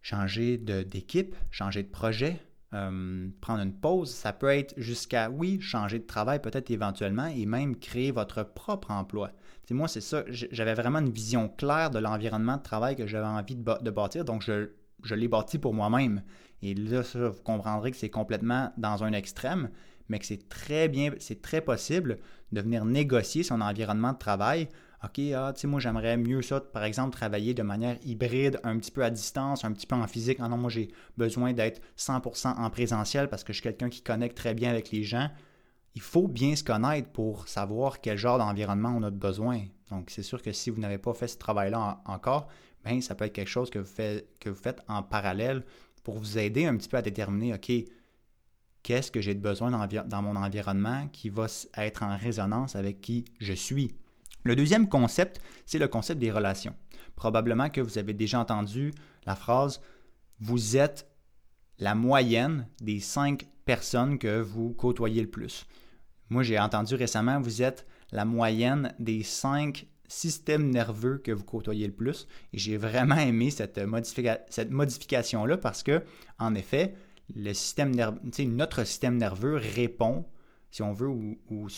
changer 0.02 0.58
d'équipe, 0.58 1.34
changer 1.50 1.82
de 1.82 1.88
projet, 1.88 2.40
euh, 2.72 3.28
prendre 3.40 3.62
une 3.62 3.74
pause. 3.74 4.10
Ça 4.10 4.32
peut 4.32 4.48
être 4.48 4.74
jusqu'à, 4.76 5.30
oui, 5.30 5.60
changer 5.60 5.98
de 5.98 6.06
travail 6.06 6.40
peut-être 6.40 6.70
éventuellement 6.70 7.26
et 7.26 7.46
même 7.46 7.76
créer 7.76 8.10
votre 8.10 8.42
propre 8.42 8.90
emploi. 8.90 9.30
moi, 9.70 9.88
c'est 9.88 10.00
ça, 10.00 10.24
j'avais 10.28 10.74
vraiment 10.74 11.00
une 11.00 11.10
vision 11.10 11.48
claire 11.48 11.90
de 11.90 11.98
l'environnement 11.98 12.56
de 12.56 12.62
travail 12.62 12.96
que 12.96 13.06
j'avais 13.06 13.26
envie 13.26 13.56
de, 13.56 13.90
bâtir, 13.90 14.24
donc 14.24 14.42
je, 14.42 14.70
je 15.04 15.14
l'ai 15.14 15.28
bâti 15.28 15.58
pour 15.58 15.74
moi-même. 15.74 16.22
Et 16.62 16.74
là, 16.74 17.02
ça, 17.02 17.28
vous 17.28 17.42
comprendrez 17.42 17.90
que 17.90 17.96
c'est 17.96 18.10
complètement 18.10 18.72
dans 18.78 19.04
un 19.04 19.12
extrême, 19.12 19.70
mais 20.08 20.18
que 20.18 20.26
c'est 20.26 20.48
très 20.48 20.88
bien, 20.88 21.12
c'est 21.18 21.42
très 21.42 21.60
possible 21.60 22.18
de 22.52 22.60
venir 22.60 22.84
négocier 22.84 23.42
son 23.42 23.60
environnement 23.60 24.12
de 24.12 24.18
travail 24.18 24.68
OK, 25.04 25.20
ah, 25.34 25.52
tu 25.54 25.60
sais, 25.60 25.66
moi, 25.66 25.78
j'aimerais 25.78 26.16
mieux 26.16 26.42
ça, 26.42 26.60
par 26.60 26.84
exemple, 26.84 27.14
travailler 27.14 27.54
de 27.54 27.62
manière 27.62 27.96
hybride, 28.04 28.58
un 28.64 28.78
petit 28.78 28.90
peu 28.90 29.04
à 29.04 29.10
distance, 29.10 29.64
un 29.64 29.72
petit 29.72 29.86
peu 29.86 29.94
en 29.94 30.06
physique. 30.06 30.38
Ah 30.40 30.48
non, 30.48 30.56
moi, 30.56 30.70
j'ai 30.70 30.88
besoin 31.16 31.52
d'être 31.52 31.80
100% 31.98 32.56
en 32.56 32.70
présentiel 32.70 33.28
parce 33.28 33.44
que 33.44 33.52
je 33.52 33.58
suis 33.58 33.62
quelqu'un 33.62 33.90
qui 33.90 34.02
connecte 34.02 34.36
très 34.36 34.54
bien 34.54 34.70
avec 34.70 34.90
les 34.90 35.02
gens. 35.02 35.28
Il 35.94 36.00
faut 36.00 36.28
bien 36.28 36.56
se 36.56 36.64
connaître 36.64 37.10
pour 37.10 37.46
savoir 37.48 38.00
quel 38.00 38.18
genre 38.18 38.38
d'environnement 38.38 38.94
on 38.96 39.02
a 39.02 39.10
besoin. 39.10 39.64
Donc, 39.90 40.10
c'est 40.10 40.22
sûr 40.22 40.42
que 40.42 40.52
si 40.52 40.70
vous 40.70 40.80
n'avez 40.80 40.98
pas 40.98 41.14
fait 41.14 41.28
ce 41.28 41.38
travail-là 41.38 42.00
encore, 42.06 42.48
bien, 42.84 43.00
ça 43.00 43.14
peut 43.14 43.26
être 43.26 43.32
quelque 43.32 43.48
chose 43.48 43.70
que 43.70 43.78
vous, 43.78 43.92
que 44.40 44.50
vous 44.50 44.56
faites 44.56 44.80
en 44.88 45.02
parallèle 45.02 45.62
pour 46.04 46.18
vous 46.18 46.38
aider 46.38 46.66
un 46.66 46.76
petit 46.76 46.88
peu 46.88 46.96
à 46.96 47.02
déterminer, 47.02 47.54
OK, 47.54 47.70
qu'est-ce 48.86 49.10
que 49.10 49.20
j'ai 49.20 49.34
besoin 49.34 49.72
dans, 49.72 49.84
dans 50.06 50.22
mon 50.22 50.36
environnement 50.36 51.08
qui 51.08 51.28
va 51.28 51.48
être 51.76 52.04
en 52.04 52.16
résonance 52.16 52.76
avec 52.76 53.00
qui 53.00 53.24
je 53.40 53.52
suis. 53.52 53.96
Le 54.44 54.54
deuxième 54.54 54.88
concept, 54.88 55.40
c'est 55.66 55.80
le 55.80 55.88
concept 55.88 56.20
des 56.20 56.30
relations. 56.30 56.76
Probablement 57.16 57.68
que 57.68 57.80
vous 57.80 57.98
avez 57.98 58.12
déjà 58.12 58.38
entendu 58.38 58.94
la 59.26 59.34
phrase 59.34 59.80
Vous 60.38 60.76
êtes 60.76 61.10
la 61.80 61.96
moyenne 61.96 62.68
des 62.80 63.00
cinq 63.00 63.48
personnes 63.64 64.20
que 64.20 64.40
vous 64.40 64.72
côtoyez 64.72 65.20
le 65.20 65.30
plus. 65.30 65.66
Moi, 66.30 66.44
j'ai 66.44 66.60
entendu 66.60 66.94
récemment, 66.94 67.40
vous 67.40 67.62
êtes 67.62 67.88
la 68.12 68.24
moyenne 68.24 68.94
des 69.00 69.24
cinq 69.24 69.88
systèmes 70.06 70.70
nerveux 70.70 71.18
que 71.18 71.32
vous 71.32 71.42
côtoyez 71.42 71.88
le 71.88 71.92
plus. 71.92 72.28
Et 72.52 72.58
j'ai 72.58 72.76
vraiment 72.76 73.16
aimé 73.16 73.50
cette, 73.50 73.80
cette 74.48 74.70
modification-là 74.70 75.56
parce 75.56 75.82
que, 75.82 76.04
en 76.38 76.54
effet, 76.54 76.94
le 77.34 77.52
système 77.52 77.94
nerveux, 77.94 78.20
notre 78.44 78.84
système 78.84 79.16
nerveux 79.16 79.56
répond, 79.56 80.26
si 80.70 80.82
on 80.82 80.92
veut, 80.92 81.08
ou, 81.08 81.68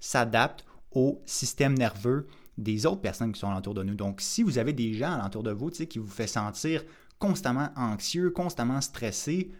s'adapte 0.00 0.64
au 0.92 1.22
système 1.26 1.74
nerveux 1.74 2.26
des 2.56 2.86
autres 2.86 3.00
personnes 3.00 3.32
qui 3.32 3.40
sont 3.40 3.50
alentour 3.50 3.74
de 3.74 3.82
nous. 3.82 3.94
Donc, 3.94 4.20
si 4.20 4.42
vous 4.42 4.58
avez 4.58 4.72
des 4.72 4.94
gens 4.94 5.12
alentour 5.12 5.42
de 5.42 5.50
vous 5.50 5.70
qui 5.70 5.98
vous 5.98 6.10
fait 6.10 6.28
sentir 6.28 6.84
constamment 7.18 7.70
anxieux, 7.76 8.30
constamment 8.30 8.80
stressé, 8.80 9.50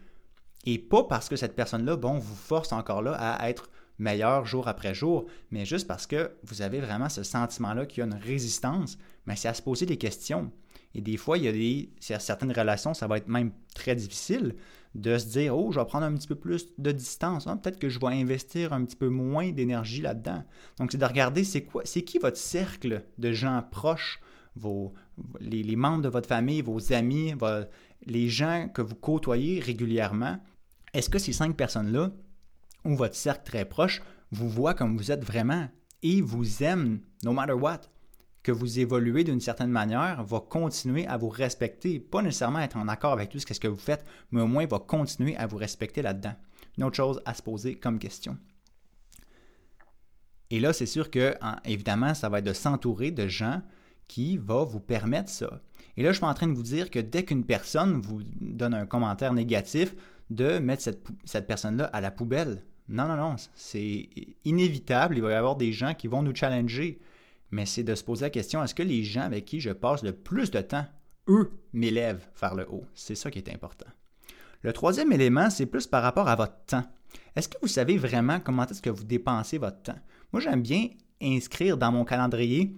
et 0.67 0.79
pas 0.79 1.05
parce 1.05 1.29
que 1.29 1.37
cette 1.37 1.57
personne-là, 1.57 1.97
bon, 1.97 2.19
vous 2.19 2.35
force 2.35 2.73
encore 2.73 3.03
là 3.03 3.15
à 3.15 3.49
être 3.51 3.69
meilleur 3.99 4.45
jour 4.45 4.69
après 4.69 4.95
jour, 4.95 5.27
mais 5.51 5.65
juste 5.65 5.87
parce 5.87 6.07
que 6.07 6.33
vous 6.45 6.63
avez 6.63 6.81
vraiment 6.81 7.09
ce 7.09 7.23
sentiment-là 7.23 7.87
qu'il 7.87 7.99
y 7.99 8.03
a 8.03 8.07
une 8.07 8.15
résistance, 8.15 8.99
mais 9.27 9.37
c'est 9.37 9.49
à 9.49 9.55
se 9.55 9.63
poser 9.63 9.87
des 9.87 9.99
questions. 9.99 10.51
Et 10.95 11.01
des 11.01 11.17
fois, 11.17 11.39
il 11.39 11.45
y 11.45 11.49
a 11.49 11.53
des, 11.53 11.91
certaines 12.01 12.53
relations, 12.53 12.95
ça 12.95 13.07
va 13.07 13.19
être 13.19 13.29
même 13.29 13.53
très 13.75 13.95
difficile 13.95 14.55
de 14.95 15.19
se 15.19 15.27
dire 15.27 15.57
Oh, 15.57 15.73
je 15.73 15.81
vais 15.81 15.87
prendre 15.87 16.07
un 16.07 16.15
petit 16.15 16.29
peu 16.29 16.35
plus 16.35 16.69
de 16.79 16.93
distance. 16.93 17.47
Hein. 17.47 17.57
Peut-être 17.57 17.79
que 17.79 17.89
je 17.89 17.99
vais 17.99 18.09
investir 18.09 18.73
un 18.73 18.85
petit 18.85 18.97
peu 18.97 19.09
moins 19.09 19.51
d'énergie 19.51 20.03
là-dedans. 20.03 20.45
Donc, 20.79 20.93
c'est 20.93 20.99
de 20.99 21.05
regarder 21.05 21.45
c'est 21.45 21.63
quoi, 21.63 21.83
c'est 21.85 22.03
qui 22.03 22.19
votre 22.19 22.37
cercle 22.37 23.05
de 23.19 23.33
gens 23.33 23.63
proches, 23.71 24.21
vos, 24.57 24.95
les, 25.41 25.77
membres 25.77 26.03
de 26.03 26.09
votre 26.09 26.29
famille, 26.29 26.63
vos 26.63 26.93
amis, 26.93 27.35
les 28.07 28.29
gens 28.29 28.69
que 28.73 28.83
vous 28.83 28.95
côtoyez 28.95 29.61
régulièrement. 29.61 30.39
Est-ce 30.93 31.11
que 31.11 31.19
ces 31.19 31.33
cinq 31.33 31.57
personnes-là, 31.57 32.13
ou 32.85 32.95
votre 32.95 33.17
cercle 33.17 33.45
très 33.45 33.65
proche, 33.65 34.03
vous 34.31 34.49
voient 34.49 34.75
comme 34.75 34.97
vous 34.97 35.11
êtes 35.11 35.25
vraiment 35.25 35.69
et 36.03 36.21
vous 36.21 36.63
aiment 36.63 37.01
no 37.25 37.33
matter 37.33 37.55
what? 37.55 37.81
Que 38.45 38.53
vous 38.53 38.79
évoluez 38.79 39.25
d'une 39.25 39.41
certaine 39.41 39.71
manière 39.71 40.23
va 40.23 40.39
continuer 40.39 41.07
à 41.09 41.17
vous 41.17 41.31
respecter, 41.31 41.99
pas 41.99 42.23
nécessairement 42.23 42.61
être 42.61 42.77
en 42.77 42.87
accord 42.87 43.15
avec 43.15 43.31
tout 43.31 43.39
ce 43.41 43.47
que 43.47 43.69
vous 43.69 43.77
faites, 43.77 44.05
mais 44.31 44.43
au 44.43 44.47
moins 44.47 44.67
va 44.67 44.79
continuer 44.79 45.35
à 45.37 45.47
vous 45.47 45.57
respecter 45.57 46.03
là-dedans. 46.03 46.35
Une 46.77 46.85
autre 46.85 46.97
chose 46.97 47.21
à 47.25 47.35
se 47.35 47.43
poser 47.43 47.75
comme 47.75 47.99
question. 47.99 48.37
Et 50.51 50.61
là, 50.61 50.73
c'est 50.75 50.87
sûr 50.87 51.11
que, 51.11 51.35
évidemment, 51.65 52.15
ça 52.15 52.29
va 52.29 52.41
être 52.41 52.45
de 52.45 52.53
s'entourer 52.53 53.11
de 53.11 53.27
gens 53.27 53.63
qui 54.09 54.37
vont 54.37 54.65
vous 54.65 54.81
permettre 54.81 55.31
ça. 55.31 55.63
Et 55.97 56.03
là, 56.03 56.13
je 56.13 56.19
suis 56.19 56.27
en 56.27 56.35
train 56.35 56.47
de 56.47 56.53
vous 56.53 56.63
dire 56.63 56.91
que 56.91 56.99
dès 56.99 57.25
qu'une 57.25 57.45
personne 57.45 58.01
vous 58.01 58.21
donne 58.41 58.75
un 58.75 58.85
commentaire 58.85 59.33
négatif, 59.33 59.95
de 60.31 60.59
mettre 60.59 60.83
cette, 60.83 61.07
cette 61.25 61.47
personne-là 61.47 61.85
à 61.87 62.01
la 62.01 62.11
poubelle. 62.11 62.63
Non, 62.89 63.07
non, 63.09 63.17
non, 63.17 63.37
c'est 63.55 64.09
inévitable. 64.45 65.17
Il 65.17 65.23
va 65.23 65.33
y 65.33 65.35
avoir 65.35 65.57
des 65.57 65.73
gens 65.73 65.95
qui 65.95 66.09
vont 66.09 66.23
nous 66.23 66.35
challenger 66.35 67.01
mais 67.55 67.67
c'est 67.67 67.85
de 67.85 67.95
se 67.95 68.03
poser 68.03 68.25
la 68.25 68.31
question, 68.31 68.65
est-ce 68.65 68.75
que 68.75 68.83
les 68.83 69.05
gens 69.05 69.23
avec 69.23 69.45
qui 69.45 69.61
je 69.61 69.71
passe 69.71 70.03
le 70.03 70.13
plus 70.13 70.51
de 70.51 70.61
temps, 70.61 70.87
eux, 71.29 71.53
m'élèvent 71.73 72.27
vers 72.41 72.57
le 72.57 72.69
haut? 72.69 72.85
C'est 72.95 73.15
ça 73.15 73.31
qui 73.31 73.39
est 73.39 73.49
important. 73.49 73.87
Le 74.63 74.73
troisième 74.73 75.13
élément, 75.13 75.49
c'est 75.51 75.67
plus 75.67 75.87
par 75.87 76.03
rapport 76.03 76.27
à 76.27 76.35
votre 76.35 76.65
temps. 76.67 76.83
Est-ce 77.37 77.49
que 77.49 77.59
vous 77.63 77.69
savez 77.69 77.97
vraiment 77.97 78.41
comment 78.41 78.67
est-ce 78.67 78.83
que 78.83 78.91
vous 78.91 79.05
dépensez 79.05 79.59
votre 79.59 79.81
temps? 79.83 79.99
Moi, 80.33 80.41
j'aime 80.41 80.63
bien 80.63 80.89
inscrire 81.23 81.77
dans 81.77 81.93
mon 81.93 82.05
calendrier 82.05 82.77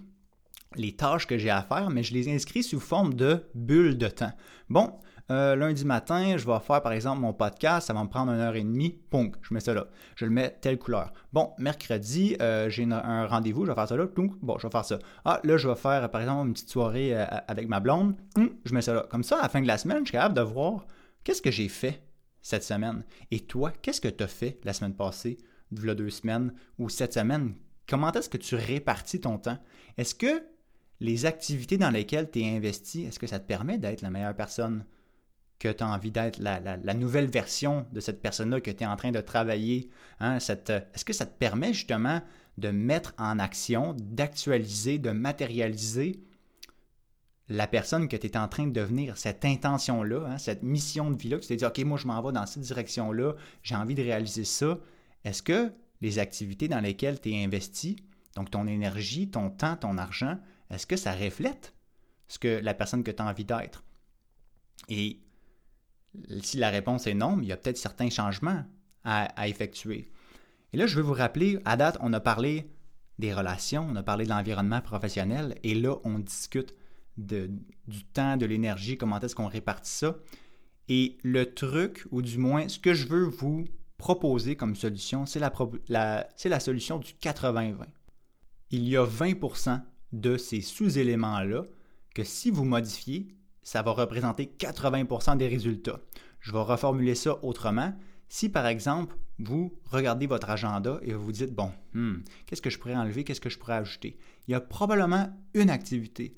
les 0.75 0.95
tâches 0.95 1.25
que 1.25 1.39
j'ai 1.39 1.49
à 1.49 1.63
faire, 1.63 1.89
mais 1.89 2.03
je 2.03 2.13
les 2.13 2.29
inscris 2.29 2.61
sous 2.61 2.79
forme 2.79 3.15
de 3.15 3.43
bulles 3.55 3.97
de 3.97 4.09
temps. 4.09 4.33
Bon, 4.69 4.93
euh, 5.29 5.55
lundi 5.55 5.83
matin, 5.83 6.37
je 6.37 6.45
vais 6.45 6.59
faire 6.59 6.81
par 6.81 6.93
exemple 6.93 7.19
mon 7.19 7.33
podcast, 7.33 7.87
ça 7.87 7.93
va 7.93 8.03
me 8.03 8.07
prendre 8.07 8.31
une 8.31 8.39
heure 8.39 8.55
et 8.55 8.63
demie, 8.63 8.97
punk, 9.09 9.35
je 9.41 9.53
mets 9.53 9.59
ça 9.59 9.73
là. 9.73 9.87
Je 10.15 10.25
le 10.25 10.31
mets 10.31 10.57
telle 10.61 10.79
couleur. 10.79 11.11
Bon, 11.33 11.51
mercredi, 11.57 12.37
euh, 12.41 12.69
j'ai 12.69 12.83
un 12.89 13.27
rendez-vous, 13.27 13.65
je 13.65 13.71
vais 13.71 13.75
faire 13.75 13.87
ça 13.87 13.97
là, 13.97 14.05
bon, 14.41 14.57
je 14.57 14.67
vais 14.67 14.71
faire 14.71 14.85
ça. 14.85 14.99
Ah, 15.25 15.41
là, 15.43 15.57
je 15.57 15.67
vais 15.67 15.75
faire 15.75 16.09
par 16.09 16.21
exemple 16.21 16.47
une 16.47 16.53
petite 16.53 16.69
soirée 16.69 17.13
euh, 17.13 17.25
avec 17.47 17.67
ma 17.67 17.79
blonde, 17.81 18.15
je 18.37 18.73
mets 18.73 18.81
ça 18.81 18.93
là. 18.93 19.05
Comme 19.09 19.23
ça, 19.23 19.39
à 19.39 19.43
la 19.43 19.49
fin 19.49 19.61
de 19.61 19.67
la 19.67 19.77
semaine, 19.77 19.99
je 19.99 20.05
suis 20.05 20.11
capable 20.13 20.35
de 20.35 20.41
voir 20.41 20.87
qu'est-ce 21.23 21.41
que 21.41 21.51
j'ai 21.51 21.67
fait 21.67 22.01
cette 22.41 22.63
semaine. 22.63 23.03
Et 23.31 23.41
toi, 23.41 23.73
qu'est-ce 23.81 23.99
que 23.99 24.07
tu 24.07 24.23
as 24.23 24.27
fait 24.27 24.59
la 24.63 24.71
semaine 24.71 24.95
passée, 24.95 25.37
de 25.71 25.93
deux 25.93 26.09
semaines 26.09 26.53
ou 26.79 26.87
cette 26.87 27.13
semaine? 27.13 27.55
Comment 27.89 28.13
est-ce 28.13 28.29
que 28.29 28.37
tu 28.37 28.55
répartis 28.55 29.19
ton 29.19 29.37
temps? 29.37 29.57
Est-ce 29.97 30.15
que 30.15 30.43
les 31.01 31.25
activités 31.25 31.77
dans 31.77 31.89
lesquelles 31.89 32.31
tu 32.31 32.39
es 32.39 32.55
investi, 32.55 33.03
est-ce 33.03 33.19
que 33.19 33.27
ça 33.27 33.39
te 33.39 33.45
permet 33.45 33.77
d'être 33.77 34.01
la 34.01 34.09
meilleure 34.09 34.35
personne? 34.35 34.85
Que 35.59 35.69
tu 35.69 35.83
as 35.83 35.87
envie 35.87 36.11
d'être 36.11 36.39
la, 36.39 36.93
nouvelle 36.93 37.29
version 37.29 37.85
de 37.91 37.99
cette 37.99 38.21
personne-là 38.21 38.61
que 38.61 38.71
tu 38.71 38.83
es 38.83 38.85
en 38.85 38.95
train 38.95 39.11
de 39.11 39.21
travailler. 39.21 39.89
Hein, 40.19 40.37
est-ce 40.37 41.05
que 41.05 41.13
ça 41.13 41.25
te 41.25 41.37
permet 41.37 41.73
justement 41.73 42.21
de 42.57 42.69
mettre 42.69 43.13
en 43.17 43.39
action, 43.39 43.95
d'actualiser, 43.99 44.97
de 44.97 45.11
matérialiser 45.11 46.19
la 47.49 47.67
personne 47.67 48.07
que 48.07 48.17
tu 48.17 48.27
es 48.27 48.37
en 48.37 48.47
train 48.47 48.67
de 48.67 48.73
devenir, 48.73 49.17
cette 49.17 49.45
intention-là, 49.45 50.27
hein, 50.27 50.37
cette 50.37 50.63
mission 50.63 51.11
de 51.11 51.17
vie-là, 51.17 51.37
que 51.37 51.43
tu 51.43 51.47
t'es 51.47 51.55
dit, 51.55 51.65
OK, 51.65 51.79
moi 51.79 51.97
je 51.97 52.07
m'en 52.07 52.21
vais 52.21 52.33
dans 52.33 52.45
cette 52.45 52.63
direction-là, 52.63 53.35
j'ai 53.63 53.75
envie 53.75 53.95
de 53.95 54.03
réaliser 54.03 54.43
ça. 54.43 54.77
Est-ce 55.23 55.41
que 55.41 55.71
les 56.01 56.19
activités 56.19 56.67
dans 56.67 56.81
lesquelles 56.81 57.21
tu 57.21 57.31
es 57.31 57.43
investi, 57.43 57.95
donc 58.35 58.51
ton 58.51 58.67
énergie, 58.67 59.29
ton 59.29 59.49
temps, 59.49 59.77
ton 59.77 59.97
argent, 59.97 60.37
est-ce 60.69 60.85
que 60.85 60.97
ça 60.97 61.13
reflète 61.13 61.73
ce 62.27 62.37
que 62.37 62.59
la 62.61 62.73
personne 62.73 63.03
que 63.03 63.11
tu 63.11 63.21
as 63.21 63.25
envie 63.25 63.45
d'être? 63.45 63.83
Et 64.89 65.21
si 66.41 66.57
la 66.57 66.69
réponse 66.69 67.07
est 67.07 67.13
non, 67.13 67.39
il 67.41 67.47
y 67.47 67.51
a 67.51 67.57
peut-être 67.57 67.77
certains 67.77 68.09
changements 68.09 68.63
à, 69.03 69.47
effectuer. 69.47 70.11
Et 70.73 70.77
là, 70.77 70.85
je 70.85 70.97
veux 70.97 71.01
vous 71.01 71.13
rappeler, 71.13 71.59
à 71.63 71.77
date, 71.77 71.97
on 72.01 72.11
a 72.11 72.19
parlé 72.19 72.69
des 73.19 73.33
relations, 73.33 73.87
on 73.89 73.95
a 73.95 74.03
parlé 74.03 74.25
de 74.25 74.29
l'environnement 74.29 74.81
professionnel, 74.81 75.55
et 75.63 75.75
là, 75.75 75.95
on 76.03 76.19
discute 76.19 76.75
du 77.17 78.03
temps, 78.13 78.37
de 78.37 78.45
l'énergie, 78.45 78.97
comment 78.97 79.19
est-ce 79.19 79.33
qu'on 79.33 79.47
répartit 79.47 79.91
ça. 79.91 80.17
Et 80.89 81.17
le 81.23 81.53
truc, 81.53 82.05
ou 82.11 82.21
du 82.21 82.37
moins, 82.37 82.67
ce 82.67 82.79
que 82.79 82.93
je 82.93 83.07
veux 83.07 83.23
vous 83.23 83.65
proposer 83.97 84.55
comme 84.55 84.75
solution, 84.75 85.25
c'est 85.25 85.39
la 85.39 86.59
solution 86.59 86.99
du 86.99 87.13
80-20. 87.13 87.85
Il 88.71 88.87
y 88.87 88.97
a 88.97 89.05
20% 89.05 89.81
de 90.11 90.37
ces 90.37 90.61
sous-éléments-là 90.61 91.63
que 92.13 92.23
si 92.23 92.51
vous 92.51 92.65
modifiez, 92.65 93.36
ça 93.67 93.81
va 93.81 93.91
représenter 93.91 94.49
80% 94.57 95.35
des 95.35 95.49
résultats. 95.49 95.99
Je 96.39 96.53
vais 96.53 96.61
reformuler 96.61 97.15
ça 97.15 97.37
autrement. 97.43 97.93
si 98.29 98.47
par 98.47 98.65
exemple, 98.65 99.17
vous 99.39 99.77
regardez 99.91 100.25
votre 100.25 100.49
agenda 100.49 100.99
et 101.01 101.11
vous 101.11 101.25
vous 101.25 101.31
dites, 101.33 101.53
bon, 101.53 101.73
hmm, 101.93 102.19
qu'est-ce 102.45 102.61
que 102.61 102.69
je 102.69 102.79
pourrais 102.79 102.95
enlever, 102.95 103.25
qu'est-ce 103.25 103.41
que 103.41 103.49
je 103.49 103.59
pourrais 103.59 103.73
ajouter? 103.73 104.17
Il 104.47 104.51
y 104.51 104.55
a 104.55 104.61
probablement 104.61 105.37
une 105.53 105.69
activité, 105.69 106.33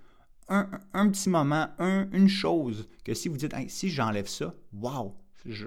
un, 0.47 0.65
petit 1.11 1.29
moment, 1.29 1.67
une 1.77 2.29
chose 2.29 2.89
que 3.05 3.13
si 3.13 3.29
vous 3.29 3.37
dites, 3.37 3.53
si 3.67 3.89
j'enlève 3.89 4.27
ça, 4.27 4.55
wow, 4.73 5.15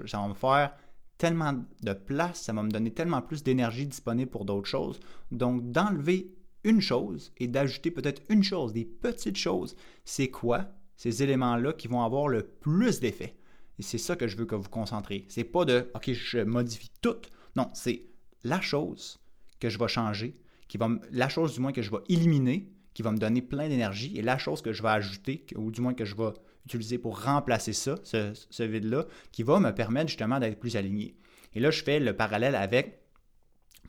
ça 0.05 0.19
va 0.19 0.27
me 0.27 0.33
faire 0.33 0.73
tellement 1.17 1.53
de 1.81 1.93
place, 1.93 2.41
ça 2.41 2.51
va 2.51 2.61
me 2.63 2.71
donner 2.71 2.91
tellement 2.91 3.21
plus 3.21 3.41
d'énergie 3.41 3.87
disponible 3.87 4.29
pour 4.29 4.43
d'autres 4.43 4.67
choses. 4.67 4.99
Donc, 5.31 5.71
d'enlever 5.71 6.35
une 6.65 6.81
chose 6.81 7.31
et 7.37 7.47
d'ajouter 7.47 7.89
peut-être 7.89 8.21
une 8.27 8.43
chose, 8.43 8.73
des 8.73 8.83
petites 8.83 9.37
choses, 9.37 9.77
c'est 10.03 10.27
quoi? 10.27 10.67
Ces 10.95 11.23
éléments-là 11.23 11.73
qui 11.73 11.87
vont 11.87 12.03
avoir 12.03 12.27
le 12.27 12.43
plus 12.43 12.99
d'effet? 12.99 13.35
Et 13.79 13.83
c'est 13.83 13.97
ça 13.97 14.15
que 14.15 14.27
je 14.27 14.37
veux 14.37 14.45
que 14.45 14.55
vous 14.55 14.69
concentriez. 14.69 15.25
C'est 15.29 15.43
pas 15.43 15.65
de 15.65 15.89
OK, 15.95 16.11
je 16.11 16.39
modifie 16.39 16.91
tout. 17.01 17.15
Non, 17.55 17.69
c'est 17.73 18.03
la 18.43 18.61
chose 18.61 19.19
que 19.59 19.69
je 19.69 19.79
vais 19.79 19.87
changer, 19.87 20.33
qui 20.67 20.77
va 20.77 20.89
la 21.11 21.29
chose 21.29 21.53
du 21.53 21.59
moins 21.59 21.71
que 21.71 21.81
je 21.81 21.91
vais 21.91 22.01
éliminer, 22.09 22.69
qui 22.93 23.01
va 23.01 23.11
me 23.11 23.17
donner 23.17 23.41
plein 23.41 23.69
d'énergie, 23.69 24.17
et 24.17 24.21
la 24.21 24.37
chose 24.37 24.61
que 24.61 24.73
je 24.73 24.83
vais 24.83 24.89
ajouter, 24.89 25.45
ou 25.55 25.71
du 25.71 25.81
moins 25.81 25.93
que 25.93 26.05
je 26.05 26.15
vais 26.15 26.31
utiliser 26.65 26.97
pour 26.97 27.23
remplacer 27.23 27.73
ça, 27.73 27.95
ce, 28.03 28.33
ce 28.49 28.63
vide-là, 28.63 29.05
qui 29.31 29.43
va 29.43 29.59
me 29.59 29.71
permettre 29.71 30.09
justement 30.09 30.39
d'être 30.39 30.59
plus 30.59 30.75
aligné. 30.75 31.17
Et 31.53 31.59
là, 31.59 31.71
je 31.71 31.83
fais 31.83 31.99
le 31.99 32.15
parallèle 32.15 32.55
avec, 32.55 33.01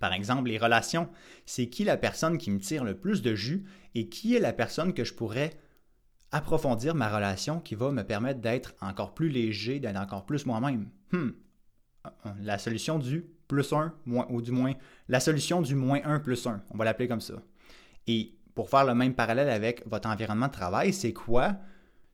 par 0.01 0.13
exemple, 0.13 0.49
les 0.49 0.59
relations. 0.59 1.09
C'est 1.47 1.69
qui 1.69 1.85
la 1.85 1.97
personne 1.97 2.39
qui 2.39 2.51
me 2.51 2.59
tire 2.59 2.85
le 2.85 2.99
plus 2.99 3.23
de 3.23 3.35
jus 3.35 3.65
et 3.95 4.09
qui 4.09 4.35
est 4.35 4.41
la 4.41 4.53
personne 4.53 4.93
que 4.93 5.05
je 5.05 5.15
pourrais 5.15 5.51
approfondir 6.35 6.97
ma 6.97 7.09
relation 7.09 7.61
qui 7.61 7.77
va 7.77 7.93
me 7.93 8.03
permettre 8.03 8.41
d'être 8.41 8.75
encore 8.81 9.15
plus 9.15 9.29
léger, 9.29 9.79
d'être 9.79 9.97
encore 9.97 10.27
plus 10.27 10.47
moi-même. 10.47 10.89
Hmm. 11.13 11.31
La 12.41 12.59
solution 12.59 12.99
du 12.99 13.25
plus 13.47 13.73
1, 13.73 13.95
moins, 14.05 14.27
ou 14.29 14.43
du 14.43 14.51
moins, 14.51 14.73
la 15.09 15.21
solution 15.21 15.63
du 15.63 15.77
moins 15.77 16.01
1 16.05 16.19
plus 16.19 16.45
1, 16.45 16.61
on 16.71 16.77
va 16.77 16.85
l'appeler 16.85 17.07
comme 17.07 17.21
ça. 17.21 17.35
Et 18.09 18.35
pour 18.57 18.69
faire 18.69 18.85
le 18.85 18.97
même 18.97 19.15
parallèle 19.15 19.49
avec 19.49 19.87
votre 19.87 20.09
environnement 20.09 20.49
de 20.49 20.53
travail, 20.53 20.93
c'est 20.93 21.13
quoi? 21.13 21.55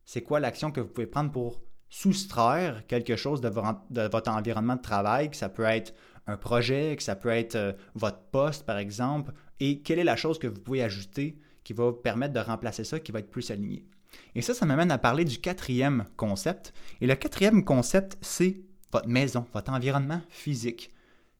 C'est 0.05 0.23
quoi 0.23 0.39
l'action 0.39 0.71
que 0.71 0.83
vous 0.83 0.89
pouvez 0.89 1.07
prendre 1.07 1.33
pour 1.33 1.63
soustraire 1.89 2.87
quelque 2.87 3.17
chose 3.17 3.41
de, 3.41 3.49
votre 3.49 4.31
environnement 4.31 4.77
de 4.77 4.83
travail, 4.83 5.31
que 5.31 5.37
ça 5.37 5.49
peut 5.49 5.65
être 5.65 5.95
un 6.27 6.37
projet, 6.37 6.95
que 6.95 7.03
ça 7.03 7.17
peut 7.17 7.31
être 7.31 7.57
euh, 7.57 7.73
votre 7.95 8.21
poste, 8.31 8.67
par 8.67 8.77
exemple, 8.77 9.33
et 9.61 9.81
quelle 9.81 9.99
est 9.99 10.05
la 10.05 10.17
chose 10.17 10.39
que 10.39 10.47
vous 10.47 10.61
pouvez 10.61 10.83
ajouter 10.83 11.39
qui 11.65 11.73
va 11.73 11.91
permettre 11.93 12.35
de 12.35 12.41
remplacer 12.41 12.85
ça, 12.85 13.01
qui 13.01 13.13
va 13.13 13.21
être 13.21 13.31
plus 13.31 13.51
aligné? 13.51 13.87
Et 14.35 14.43
ça, 14.43 14.55
ça 14.55 14.67
m'amène 14.67 14.91
à 14.91 14.99
parler 14.99 15.25
du 15.25 15.39
quatrième 15.39 16.05
concept. 16.17 16.73
Et 17.01 17.07
le 17.07 17.15
quatrième 17.15 17.65
concept, 17.65 18.19
c'est 18.21 18.61
votre 18.93 19.09
maison, 19.09 19.47
votre 19.53 19.73
environnement 19.73 20.21
physique. 20.29 20.93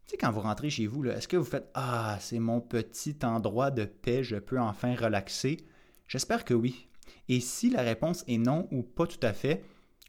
Tu 0.07 0.13
sais, 0.13 0.17
quand 0.17 0.31
vous 0.31 0.41
rentrez 0.41 0.71
chez 0.71 0.87
vous, 0.87 1.05
est-ce 1.07 1.29
que 1.29 1.37
vous 1.37 1.45
faites 1.45 1.71
Ah, 1.75 2.19
c'est 2.21 2.39
mon 2.39 2.61
petit 2.61 3.17
endroit 3.23 3.71
de 3.71 3.85
paix, 3.85 4.25
je 4.25 4.37
peux 4.37 4.59
enfin 4.59 4.95
relaxer 4.95 5.59
J'espère 6.09 6.45
que 6.45 6.55
oui. 6.55 6.89
Et 7.29 7.39
si 7.39 7.71
la 7.71 7.83
réponse 7.83 8.25
est 8.27 8.39
non 8.39 8.67
ou 8.73 8.83
pas 8.83 9.07
tout 9.07 9.25
à 9.25 9.33
fait, 9.33 9.63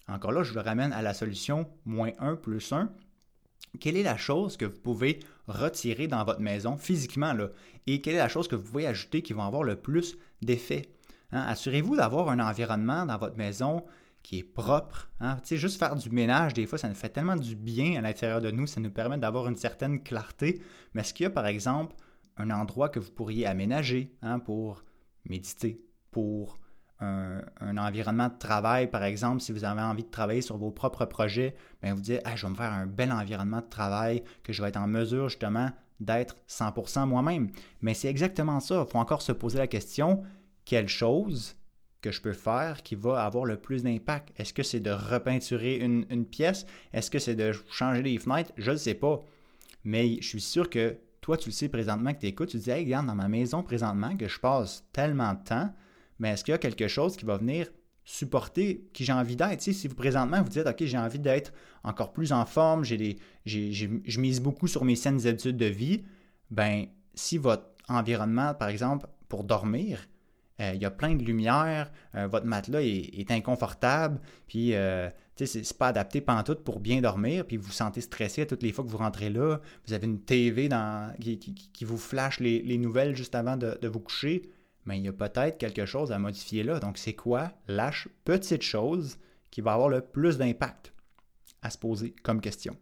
encore 0.08 0.32
là, 0.32 0.42
je 0.42 0.54
le 0.54 0.62
ramène 0.62 0.94
à 0.94 1.04
la 1.04 1.14
solution 1.14 1.70
moins 1.86 2.12
1 2.20 2.36
plus 2.36 2.74
1. 2.74 2.92
Quelle 3.80 3.96
est 3.96 4.04
la 4.04 4.18
chose 4.18 4.58
que 4.58 4.66
vous 4.66 4.80
pouvez 4.80 5.20
retirer 5.48 6.08
dans 6.08 6.24
votre 6.26 6.42
maison 6.42 6.78
physiquement 6.78 7.34
et 7.88 8.02
quelle 8.02 8.16
est 8.16 8.20
la 8.20 8.28
chose 8.28 8.48
que 8.48 8.56
vous 8.56 8.64
pouvez 8.64 8.88
ajouter 8.88 9.22
qui 9.22 9.34
va 9.34 9.46
avoir 9.46 9.64
le 9.64 9.76
plus 9.76 10.18
d'effet? 10.42 10.90
Hein, 11.32 11.46
assurez-vous 11.48 11.96
d'avoir 11.96 12.30
un 12.30 12.40
environnement 12.40 13.06
dans 13.06 13.18
votre 13.18 13.38
maison 13.38 13.84
qui 14.24 14.40
est 14.40 14.44
propre. 14.44 15.10
Hein. 15.20 15.38
Juste 15.50 15.80
faire 15.80 15.96
du 15.96 16.10
ménage, 16.10 16.54
des 16.54 16.66
fois, 16.66 16.78
ça 16.78 16.88
nous 16.88 16.96
fait 16.96 17.10
tellement 17.10 17.36
du 17.36 17.56
bien 17.56 17.98
à 17.98 18.02
l'intérieur 18.02 18.42
de 18.42 18.52
nous, 18.52 18.68
ça 18.68 18.80
nous 18.80 18.92
permet 18.92 19.18
d'avoir 19.18 19.48
une 19.48 19.56
certaine 19.56 20.04
clarté. 20.04 20.62
Mais 20.94 21.02
est-ce 21.02 21.14
qu'il 21.14 21.24
y 21.24 21.28
a, 21.28 21.32
par 21.32 21.48
exemple, 21.48 21.96
un 22.38 22.50
endroit 22.52 22.90
que 22.90 23.00
vous 23.00 23.12
pourriez 23.12 23.46
aménager 23.46 24.16
hein, 24.22 24.40
pour 24.40 24.84
méditer, 25.26 25.82
pour 26.12 26.58
un, 27.02 27.78
environnement 27.78 28.28
de 28.28 28.38
travail, 28.38 28.90
par 28.90 29.04
exemple, 29.04 29.42
si 29.42 29.52
vous 29.52 29.64
avez 29.64 29.82
envie 29.82 30.04
de 30.04 30.10
travailler 30.10 30.42
sur 30.42 30.58
vos 30.58 30.72
propres 30.72 31.06
projets, 31.06 31.56
bien 31.82 31.96
vous 31.96 32.02
dites, 32.02 32.22
je 32.36 32.46
vais 32.46 32.52
me 32.52 32.56
faire 32.56 32.72
un 32.72 32.86
bel 32.86 33.12
environnement 33.12 33.62
de 33.62 33.70
travail, 33.70 34.24
que 34.44 34.54
je 34.54 34.62
vais 34.62 34.70
être 34.70 34.78
en 34.78 34.88
mesure 34.88 35.30
justement 35.30 35.72
d'être 36.00 36.36
100% 36.48 37.08
moi-même. 37.08 37.50
Mais 37.82 37.94
c'est 37.94 38.08
exactement 38.08 38.60
ça. 38.60 38.86
Il 38.88 38.92
faut 38.92 39.00
encore 39.00 39.22
se 39.22 39.32
poser 39.32 39.58
la 39.58 39.68
question, 39.68 40.24
quelle 40.72 40.88
chose 40.88 41.58
que 42.00 42.14
je 42.14 42.22
peux 42.22 42.32
faire 42.32 42.82
qui 42.82 42.96
va 42.96 43.26
avoir 43.26 43.44
le 43.44 43.58
plus 43.58 43.84
d'impact? 43.84 44.32
Est-ce 44.38 44.54
que 44.54 44.64
c'est 44.64 44.80
de 44.80 44.92
repeinturer 44.92 45.76
une, 45.80 46.26
pièce? 46.26 46.66
Est-ce 46.94 47.12
que 47.12 47.20
c'est 47.20 47.36
de 47.36 47.52
changer 47.70 48.02
les 48.02 48.18
fenêtres? 48.18 48.54
Je 48.56 48.72
ne 48.72 48.78
sais 48.78 48.94
pas. 48.94 49.22
Mais 49.84 50.16
je 50.22 50.28
suis 50.30 50.40
sûr 50.40 50.70
que 50.70 50.96
toi, 51.20 51.36
tu 51.36 51.50
le 51.50 51.54
sais 51.54 51.68
présentement 51.68 52.14
que 52.14 52.22
tu 52.22 52.28
écoutes, 52.28 52.52
tu 52.52 52.58
te 52.58 52.64
dis, 52.64 52.70
hey, 52.70 52.86
regarde, 52.86 53.06
dans 53.06 53.16
ma 53.16 53.28
maison 53.28 53.64
présentement, 53.64 54.16
que 54.16 54.30
je 54.30 54.40
passe 54.40 54.86
tellement 54.94 55.34
de 55.34 55.44
temps, 55.44 55.76
mais 56.20 56.30
est-ce 56.30 56.46
qu'il 56.46 56.54
y 56.54 56.56
a 56.56 56.58
quelque 56.58 56.88
chose 56.88 57.18
qui 57.18 57.26
va 57.26 57.36
venir 57.36 57.68
supporter 58.06 58.90
qui 58.94 59.04
j'ai 59.04 59.12
envie 59.12 59.36
d'être? 59.36 59.62
si 59.62 59.88
vous 59.90 59.96
présentement 59.96 60.42
vous 60.42 60.48
dites, 60.48 60.68
OK, 60.68 60.86
j'ai 60.86 60.98
envie 60.98 61.20
d'être 61.20 61.52
encore 61.84 62.14
plus 62.14 62.32
en 62.32 62.46
forme, 62.46 62.86
j'ai 62.86 63.18
je 63.46 64.22
mise 64.22 64.40
beaucoup 64.40 64.68
sur 64.68 64.86
mes 64.86 64.96
saines 64.96 65.28
habitudes 65.28 65.58
de 65.58 65.66
vie, 65.66 66.06
ben 66.50 66.86
si 67.14 67.38
votre 67.38 67.66
environnement, 67.90 68.54
par 68.54 68.70
exemple, 68.70 69.08
pour 69.28 69.44
dormir, 69.44 70.08
euh, 70.62 70.74
il 70.76 70.82
y 70.82 70.86
a 70.86 70.92
plein 70.92 71.16
de 71.16 71.24
lumière, 71.24 71.92
euh, 72.16 72.28
votre 72.28 72.46
matelas 72.46 72.82
est, 72.82 73.32
inconfortable, 73.32 74.20
puis 74.48 74.76
euh, 74.76 75.10
c'est 75.36 75.78
pas 75.78 75.88
adapté 75.88 76.24
tout 76.46 76.56
pour 76.56 76.80
bien 76.80 77.02
dormir, 77.02 77.46
puis 77.48 77.58
vous 77.58 77.68
vous 77.68 77.72
sentez 77.72 78.02
stressé 78.02 78.44
à 78.44 78.46
toutes 78.46 78.62
les 78.62 78.72
fois 78.72 78.84
que 78.84 78.90
vous 78.90 78.98
rentrez 78.98 79.32
là, 79.32 79.60
vous 79.88 79.94
avez 79.94 80.06
une 80.06 80.22
TV 80.22 80.70
qui, 81.20 81.86
vous 81.86 81.98
flash 81.98 82.40
les, 82.40 82.78
nouvelles 82.78 83.16
juste 83.16 83.34
avant 83.34 83.58
de, 83.58 83.88
vous 83.88 84.00
coucher, 84.00 84.52
mais 84.86 85.00
il 85.00 85.06
y 85.06 85.08
a 85.08 85.14
peut-être 85.14 85.58
quelque 85.58 85.86
chose 85.86 86.12
à 86.12 86.20
modifier 86.20 86.64
là. 86.64 86.80
Donc 86.80 87.00
c'est 87.00 87.14
quoi 87.14 87.52
la 87.68 87.92
petite 88.24 88.62
chose 88.62 89.18
qui 89.50 89.62
va 89.62 89.74
avoir 89.74 89.90
le 89.90 90.02
plus 90.02 90.38
d'impact 90.38 90.94
à 91.64 91.72
se 91.72 91.78
poser 91.78 92.14
comme 92.24 92.40
question? 92.40 92.78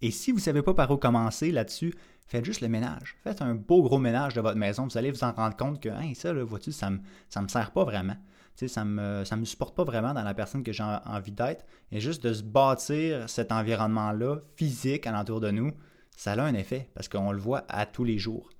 Et 0.00 0.10
si 0.10 0.30
vous 0.30 0.38
ne 0.38 0.42
savez 0.42 0.62
pas 0.62 0.74
par 0.74 0.90
où 0.90 0.96
commencer 0.96 1.52
là-dessus, 1.52 1.94
faites 2.28 2.44
juste 2.44 2.60
le 2.60 2.68
ménage. 2.68 3.16
Faites 3.24 3.42
un 3.42 3.54
beau 3.54 3.82
gros 3.82 3.98
ménage 3.98 4.34
de 4.34 4.40
votre 4.40 4.56
maison. 4.56 4.86
Vous 4.86 4.98
allez 4.98 5.10
vous 5.10 5.24
en 5.24 5.32
rendre 5.32 5.56
compte 5.56 5.82
que 5.82 5.88
ça, 6.14 6.32
vois-tu, 6.32 6.72
ça 6.72 6.90
ne 6.90 6.96
me, 6.96 7.02
ça 7.28 7.42
me 7.42 7.48
sert 7.48 7.72
pas 7.72 7.84
vraiment. 7.84 8.16
ça 8.54 8.84
ne 8.84 8.90
me, 8.90 9.24
ça 9.24 9.36
me 9.36 9.44
supporte 9.44 9.74
pas 9.74 9.84
vraiment 9.84 10.14
dans 10.14 10.22
la 10.22 10.34
personne 10.34 10.62
que 10.62 10.72
j'ai 10.72 10.82
envie 10.82 11.32
d'être. 11.32 11.64
Et 11.90 12.00
juste 12.00 12.22
de 12.22 12.32
se 12.32 12.42
bâtir 12.42 13.28
cet 13.28 13.50
environnement-là, 13.50 14.36
physique, 14.56 15.06
alentour 15.06 15.40
de 15.40 15.50
nous, 15.50 15.72
ça 16.16 16.32
a 16.32 16.42
un 16.42 16.54
effet 16.54 16.90
parce 16.94 17.08
qu'on 17.08 17.32
le 17.32 17.38
voit 17.38 17.64
à 17.68 17.86
tous 17.86 18.04
les 18.04 18.18
jours. 18.18 18.50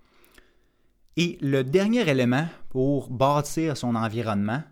Et 1.17 1.37
le 1.41 1.65
dernier 1.65 2.09
élément 2.09 2.47
pour 2.69 3.11
bâtir 3.11 3.77
son 3.77 3.97
environnement, 3.97 4.63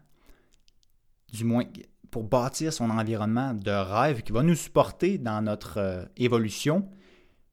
du 1.32 1.44
moins 1.44 1.64
pour 2.12 2.22
bâtir 2.22 2.72
son 2.72 2.88
environnement 2.88 3.52
de 3.52 3.72
rêve 3.72 4.22
qui 4.22 4.32
va 4.32 4.42
nous 4.42 4.54
supporter 4.54 5.18
dans 5.18 5.42
notre 5.42 5.78
euh, 5.78 6.04
évolution, 6.16 6.88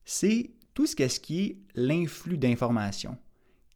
c'est 0.05 0.51
tout 0.73 0.85
ce, 0.85 1.07
ce 1.07 1.19
qui 1.19 1.41
est 1.41 1.57
l'influx 1.75 2.37
d'informations. 2.37 3.17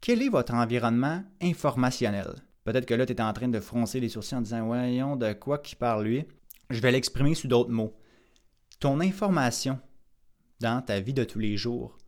Quel 0.00 0.22
est 0.22 0.28
votre 0.28 0.54
environnement 0.54 1.24
informationnel? 1.42 2.34
Peut-être 2.64 2.86
que 2.86 2.94
là, 2.94 3.06
tu 3.06 3.12
es 3.12 3.20
en 3.20 3.32
train 3.32 3.48
de 3.48 3.60
froncer 3.60 4.00
les 4.00 4.08
sourcils 4.08 4.34
en 4.34 4.42
disant 4.42 4.66
Voyons, 4.66 5.16
de 5.16 5.32
quoi 5.32 5.58
qui 5.58 5.74
parle 5.74 6.04
lui 6.04 6.24
Je 6.70 6.80
vais 6.80 6.92
l'exprimer 6.92 7.34
sous 7.34 7.48
d'autres 7.48 7.70
mots. 7.70 7.96
Ton 8.78 9.00
information 9.00 9.80
dans 10.60 10.82
ta 10.82 11.00
vie 11.00 11.14
de 11.14 11.24
tous 11.24 11.38
les 11.38 11.56
jours, 11.56 11.98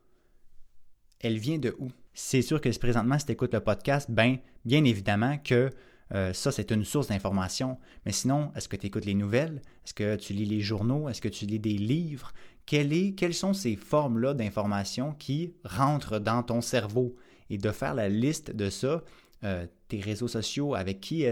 elle 1.21 1.39
vient 1.39 1.59
de 1.59 1.75
où? 1.79 1.91
C'est 2.13 2.43
sûr 2.43 2.61
que 2.61 2.79
présentement, 2.79 3.19
si 3.19 3.27
tu 3.27 3.33
écoutes 3.33 3.55
le 3.55 3.61
podcast, 3.61 4.11
ben, 4.11 4.39
bien 4.65 4.85
évidemment 4.85 5.39
que 5.39 5.71
euh, 6.15 6.33
ça, 6.33 6.51
c'est 6.51 6.71
une 6.71 6.85
source 6.85 7.09
d'information. 7.09 7.79
Mais 8.05 8.13
sinon, 8.13 8.53
est-ce 8.57 8.69
que 8.69 8.77
tu 8.77 8.87
écoutes 8.87 9.05
les 9.05 9.15
nouvelles? 9.15 9.63
Est-ce 9.85 9.95
que 9.95 10.17
tu 10.17 10.33
lis 10.33 10.45
les 10.45 10.61
journaux? 10.61 11.09
Est-ce 11.09 11.21
que 11.21 11.29
tu 11.29 11.47
lis 11.47 11.61
des 11.61 11.77
livres? 11.77 12.33
quelles 12.67 13.35
sont 13.35 13.53
ces 13.53 13.75
formes-là 13.75 14.33
d'informations 14.33 15.13
qui 15.13 15.55
rentrent 15.65 16.21
dans 16.21 16.43
ton 16.45 16.61
cerveau? 16.61 17.17
Et 17.49 17.59
de 17.59 17.73
faire 17.73 17.95
la 17.95 18.09
liste 18.09 18.55
de 18.55 18.71
ça, 18.71 19.03
euh, 19.43 19.67
tes 19.89 19.99
réseaux 19.99 20.29
sociaux, 20.29 20.77
avec 20.77 21.01
qui, 21.01 21.25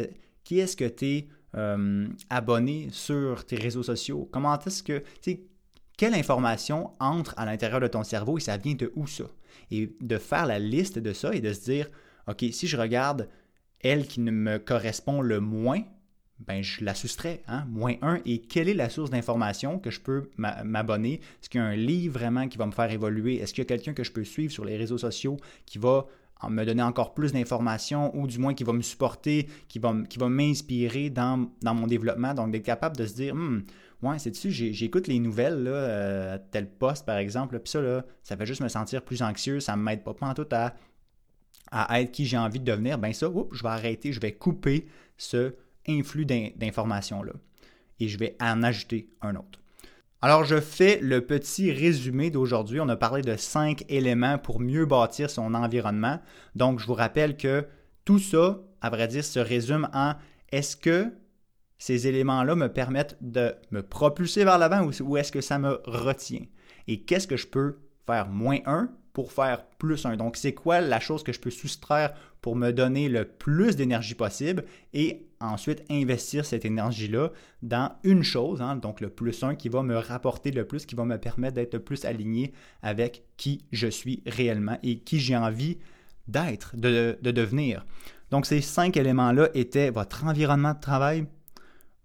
qui 0.43 0.59
est-ce 0.59 0.77
que 0.77 0.88
tu 0.88 1.07
es 1.07 1.29
euh, 1.55 2.09
abonné 2.29 2.88
sur 2.91 3.47
tes 3.47 3.55
réseaux 3.55 3.85
sociaux? 3.85 4.29
Comment 4.33 4.59
est-ce 4.59 4.83
que, 4.83 5.05
quelle 5.97 6.14
information 6.14 6.91
entre 6.99 7.35
à 7.37 7.47
l'intérieur 7.47 7.79
de 7.79 7.87
ton 7.87 8.03
cerveau 8.03 8.38
et 8.38 8.41
ça 8.41 8.57
vient 8.57 8.75
de 8.75 8.93
où 8.97 9.07
ça? 9.07 9.25
Et 9.71 9.95
de 10.01 10.19
faire 10.19 10.47
la 10.47 10.59
liste 10.59 10.99
de 10.99 11.12
ça 11.12 11.33
et 11.33 11.41
de 11.41 11.53
se 11.53 11.61
dire, 11.61 11.88
OK, 12.27 12.45
si 12.51 12.67
je 12.67 12.77
regarde 12.77 13.29
elle 13.81 14.07
qui 14.07 14.21
ne 14.21 14.31
me 14.31 14.59
correspond 14.59 15.21
le 15.21 15.41
moins, 15.41 15.83
ben, 16.47 16.62
je 16.62 16.85
la 16.85 16.95
soustrais, 16.95 17.43
hein? 17.49 17.64
moins 17.69 17.95
1. 18.01 18.21
Et 18.25 18.38
quelle 18.38 18.69
est 18.69 18.75
la 18.75 18.88
source 18.88 19.11
d'information 19.11 19.79
que 19.79 19.91
je 19.91 20.01
peux 20.01 20.31
m'abonner? 20.37 21.14
Est-ce 21.14 21.49
qu'il 21.51 21.61
y 21.61 21.64
a 21.64 21.67
un 21.67 21.77
livre 21.77 22.19
vraiment 22.19 22.49
qui 22.49 22.59
va 22.59 22.67
me 22.67 22.73
faire 22.73 22.91
évoluer? 22.91 23.37
Est-ce 23.37 23.53
qu'il 23.53 23.62
y 23.62 23.67
a 23.67 23.69
quelqu'un 23.69 23.93
que 23.93 24.05
je 24.05 24.12
peux 24.12 24.25
suivre 24.25 24.53
sur 24.53 24.64
les 24.64 24.77
réseaux 24.77 24.99
sociaux 24.99 25.37
qui 25.67 25.79
va 25.79 26.07
me 26.49 26.64
donner 26.64 26.83
encore 26.83 27.14
plus 27.14 27.33
d'informations 27.33 28.17
ou 28.17 28.29
du 28.29 28.38
moins 28.38 28.55
qui 28.55 28.62
va 28.62 28.73
me 28.73 28.83
supporter, 28.83 29.49
qui 29.67 29.81
va, 29.81 30.29
m'inspirer 30.29 31.11
dans, 31.11 31.49
mon 31.64 31.88
développement? 31.88 32.35
Donc, 32.35 32.53
d'être 32.53 32.64
capable 32.64 32.97
de 32.97 33.07
se 33.07 33.14
dire, 33.14 33.35
hmm, 33.35 33.64
ouais, 34.03 34.21
c'est-tu, 34.21 34.53
j'écoute 34.53 35.09
les 35.09 35.19
nouvelles, 35.19 35.64
euh, 35.67 36.38
tel 36.53 36.71
poste 36.71 37.05
par 37.05 37.17
exemple, 37.17 37.59
puis 37.59 37.71
ça, 37.73 37.81
là, 37.81 38.05
ça 38.23 38.37
fait 38.37 38.47
juste 38.47 38.61
me 38.61 38.69
sentir 38.69 39.03
plus 39.03 39.23
anxieux, 39.23 39.59
ça 39.59 39.75
ne 39.75 39.83
m'aide 39.83 40.05
pas, 40.05 40.14
pas 40.14 40.27
en 40.27 40.35
tout 40.35 40.47
à, 40.53 40.75
à 41.70 42.00
être 42.00 42.12
qui 42.12 42.26
j'ai 42.26 42.38
envie 42.38 42.61
de 42.61 42.64
devenir. 42.64 42.98
Ben 42.98 43.12
ça, 43.12 43.28
je 43.52 43.62
vais 43.62 43.68
arrêter, 43.68 44.12
je 44.12 44.20
vais 44.20 44.33
couper 44.33 44.87
ce 45.16 45.54
influx 45.88 46.26
d'informations-là 46.26 47.33
et 48.00 48.09
je 48.09 48.18
vais 48.18 48.37
en 48.40 48.62
ajouter 48.62 49.09
un 49.22 49.37
autre. 49.37 49.59
Alors, 50.20 50.44
je 50.44 50.61
fais 50.61 50.98
le 51.00 51.24
petit 51.24 51.70
résumé 51.70 52.31
d'aujourd'hui. 52.31 52.81
On 52.81 52.88
a 52.88 52.96
parlé 52.96 53.22
de 53.22 53.37
cinq 53.37 53.85
éléments 53.88 54.37
pour 54.37 54.59
mieux 54.59 54.85
bâtir 54.85 55.31
son 55.31 55.54
environnement. 55.54 56.18
Donc, 56.57 56.81
je 56.81 56.87
vous 56.87 56.94
rappelle 56.94 57.37
que 57.37 57.64
tout 58.04 58.18
ça, 58.18 58.59
à 58.81 58.90
vrai 58.90 59.07
dire, 59.07 59.24
se 59.24 59.38
résume 59.38 59.88
en 59.92 60.14
est-ce 60.50 60.76
que 60.76 61.12
ces 61.78 62.09
éléments-là 62.09 62.57
me 62.57 62.66
permettent 62.66 63.16
de 63.20 63.54
me 63.70 63.81
propulser 63.81 64.42
vers 64.42 64.59
l'avant 64.59 64.90
ou, 65.00 65.16
est-ce 65.16 65.31
que 65.31 65.40
ça 65.40 65.61
me 65.61 65.81
retient? 65.85 66.44
Et 66.88 67.02
qu'est-ce 67.02 67.28
que 67.28 67.37
je 67.37 67.46
peux 67.46 67.78
faire 68.04 68.28
moins 68.28 68.59
un 68.66 68.90
pour 69.18 69.33
faire 69.33 69.64
plus 69.78 70.07
un. 70.07 70.16
Donc, 70.16 70.37
c'est 70.37 70.54
quoi 70.54 70.81
la 70.81 71.00
chose 71.00 71.24
que 71.24 71.33
je 71.33 71.40
peux 71.40 71.50
soustraire 71.50 72.14
pour 72.40 72.54
me 72.54 72.70
donner 72.70 73.09
le 73.09 73.24
plus 73.24 73.74
d'énergie 73.74 74.14
possible 74.14 74.64
et 74.94 75.26
ensuite 75.40 75.83
investir 75.90 76.44
cette 76.44 76.64
énergie-là 76.64 77.33
dans 77.62 77.90
une 78.04 78.22
chose, 78.22 78.62
hein, 78.62 78.76
donc 78.76 79.00
le 79.00 79.11
plus 79.11 79.42
un 79.42 79.57
qui 79.57 79.68
va 79.70 79.83
me 79.83 79.96
rapporter 79.96 80.52
le 80.52 80.64
plus, 80.68 80.87
qui 80.87 80.94
va 80.94 81.04
me 81.04 81.18
permettre 81.18 81.57
d'être 81.57 81.74
le 81.74 81.81
plus 81.81 82.04
aligné 82.04 82.52
avec 82.81 83.24
qui 83.37 83.64
je 83.72 83.88
suis 83.88 84.22
réellement 84.24 84.78
et 84.85 85.00
qui 85.00 85.18
j'ai 85.18 85.37
envie 85.37 85.78
d'être, 86.28 86.76
de, 86.76 87.18
devenir. 87.20 87.85
Donc, 88.31 88.46
ces 88.46 88.61
cinq 88.61 88.96
éléments-là 88.96 89.48
étaient 89.54 89.90
votre 89.90 90.26
environnement 90.26 90.74
de 90.74 90.81
travail, 90.81 91.26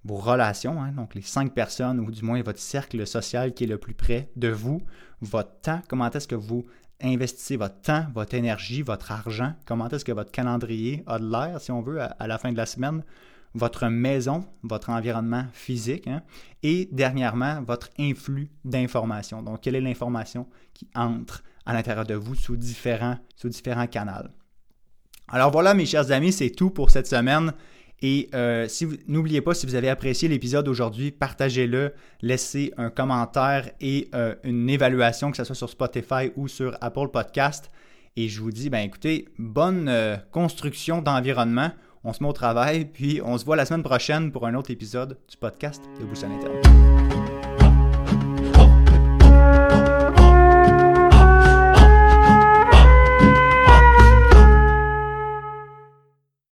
vos 0.04 0.18
relations, 0.18 0.82
hein, 0.82 0.92
donc 0.94 1.14
les 1.14 1.22
cinq 1.22 1.54
personnes 1.54 2.00
ou 2.00 2.10
du 2.10 2.24
moins 2.26 2.42
votre 2.42 2.60
cercle 2.60 3.06
social 3.06 3.54
qui 3.54 3.66
est 3.66 3.68
le 3.68 3.78
plus 3.78 3.94
près 3.94 4.32
de 4.36 4.50
vous, 4.50 4.82
votre 5.22 5.62
temps, 5.62 5.82
comment 5.88 6.10
est-ce 6.10 6.28
que 6.28 6.36
vous 6.36 6.66
investissez 7.04 7.58
votre 7.58 7.82
temps, 7.82 8.06
votre 8.14 8.34
énergie, 8.34 8.82
votre 8.82 9.12
argent, 9.12 9.54
comment 9.66 9.90
est-ce 9.90 10.06
que 10.06 10.12
votre 10.12 10.32
calendrier 10.32 11.04
a 11.08 11.20
de 11.20 11.30
l'air, 11.30 11.60
si 11.60 11.72
on 11.72 11.82
veut, 11.82 12.02
à, 12.02 12.28
la 12.28 12.38
fin 12.38 12.52
de 12.52 12.58
la 12.58 12.66
semaine, 12.66 13.04
votre 13.54 13.88
maison, 13.88 14.46
votre 14.64 14.90
environnement 14.90 15.46
physique, 15.54 16.08
hein, 16.08 16.22
et 16.64 16.90
dernièrement, 16.92 17.62
votre 17.62 17.90
influx 18.00 18.50
d'informations. 18.66 19.44
Donc, 19.44 19.62
quelle 19.62 19.76
est 19.76 19.82
l'information 19.82 20.48
qui 20.74 20.88
entre 20.96 21.44
à 21.66 21.74
l'intérieur 21.74 22.06
de 22.06 22.16
vous 22.16 22.36
sous 22.36 22.56
différents, 22.56 23.18
sous 23.36 23.50
différents 23.50 23.88
canaux? 23.88 24.30
Alors 25.28 25.52
voilà, 25.52 25.74
mes 25.74 25.86
chers 25.86 26.12
amis, 26.12 26.32
c'est 26.32 26.50
tout 26.50 26.70
pour 26.70 26.90
cette 26.90 27.08
semaine. 27.08 27.54
Et 28.06 28.30
euh, 28.36 28.68
n'oubliez 29.08 29.40
pas, 29.40 29.54
si 29.54 29.66
vous 29.66 29.76
avez 29.76 29.88
apprécié 29.88 30.28
l'épisode 30.28 30.68
aujourd'hui, 30.68 31.10
partagez-le, 31.10 31.94
laissez 32.22 32.74
un 32.76 32.90
commentaire 32.90 33.72
et 33.80 34.10
euh, 34.14 34.36
une 34.44 34.70
évaluation, 34.70 35.32
que 35.32 35.38
ce 35.38 35.46
soit 35.46 35.56
sur 35.56 35.70
Spotify 35.70 36.32
ou 36.36 36.50
sur 36.50 36.78
Apple 36.82 37.08
Podcast. 37.08 37.72
Et 38.18 38.28
je 38.28 38.42
vous 38.42 38.52
dis, 38.52 38.70
ben 38.70 38.80
écoutez, 38.80 39.30
bonne 39.40 39.88
euh, 39.88 40.18
construction 40.32 41.02
d'environnement. 41.02 41.72
On 42.04 42.12
se 42.12 42.22
met 42.22 42.28
au 42.28 42.34
travail, 42.34 42.84
puis 42.84 43.22
on 43.24 43.38
se 43.38 43.46
voit 43.46 43.56
la 43.56 43.66
semaine 43.66 43.84
prochaine 43.84 44.34
pour 44.34 44.46
un 44.46 44.54
autre 44.54 44.70
épisode 44.70 45.18
du 45.30 45.38
podcast 45.38 45.82
de 45.98 46.04
Boussole 46.06 46.34
Interne. 46.34 47.23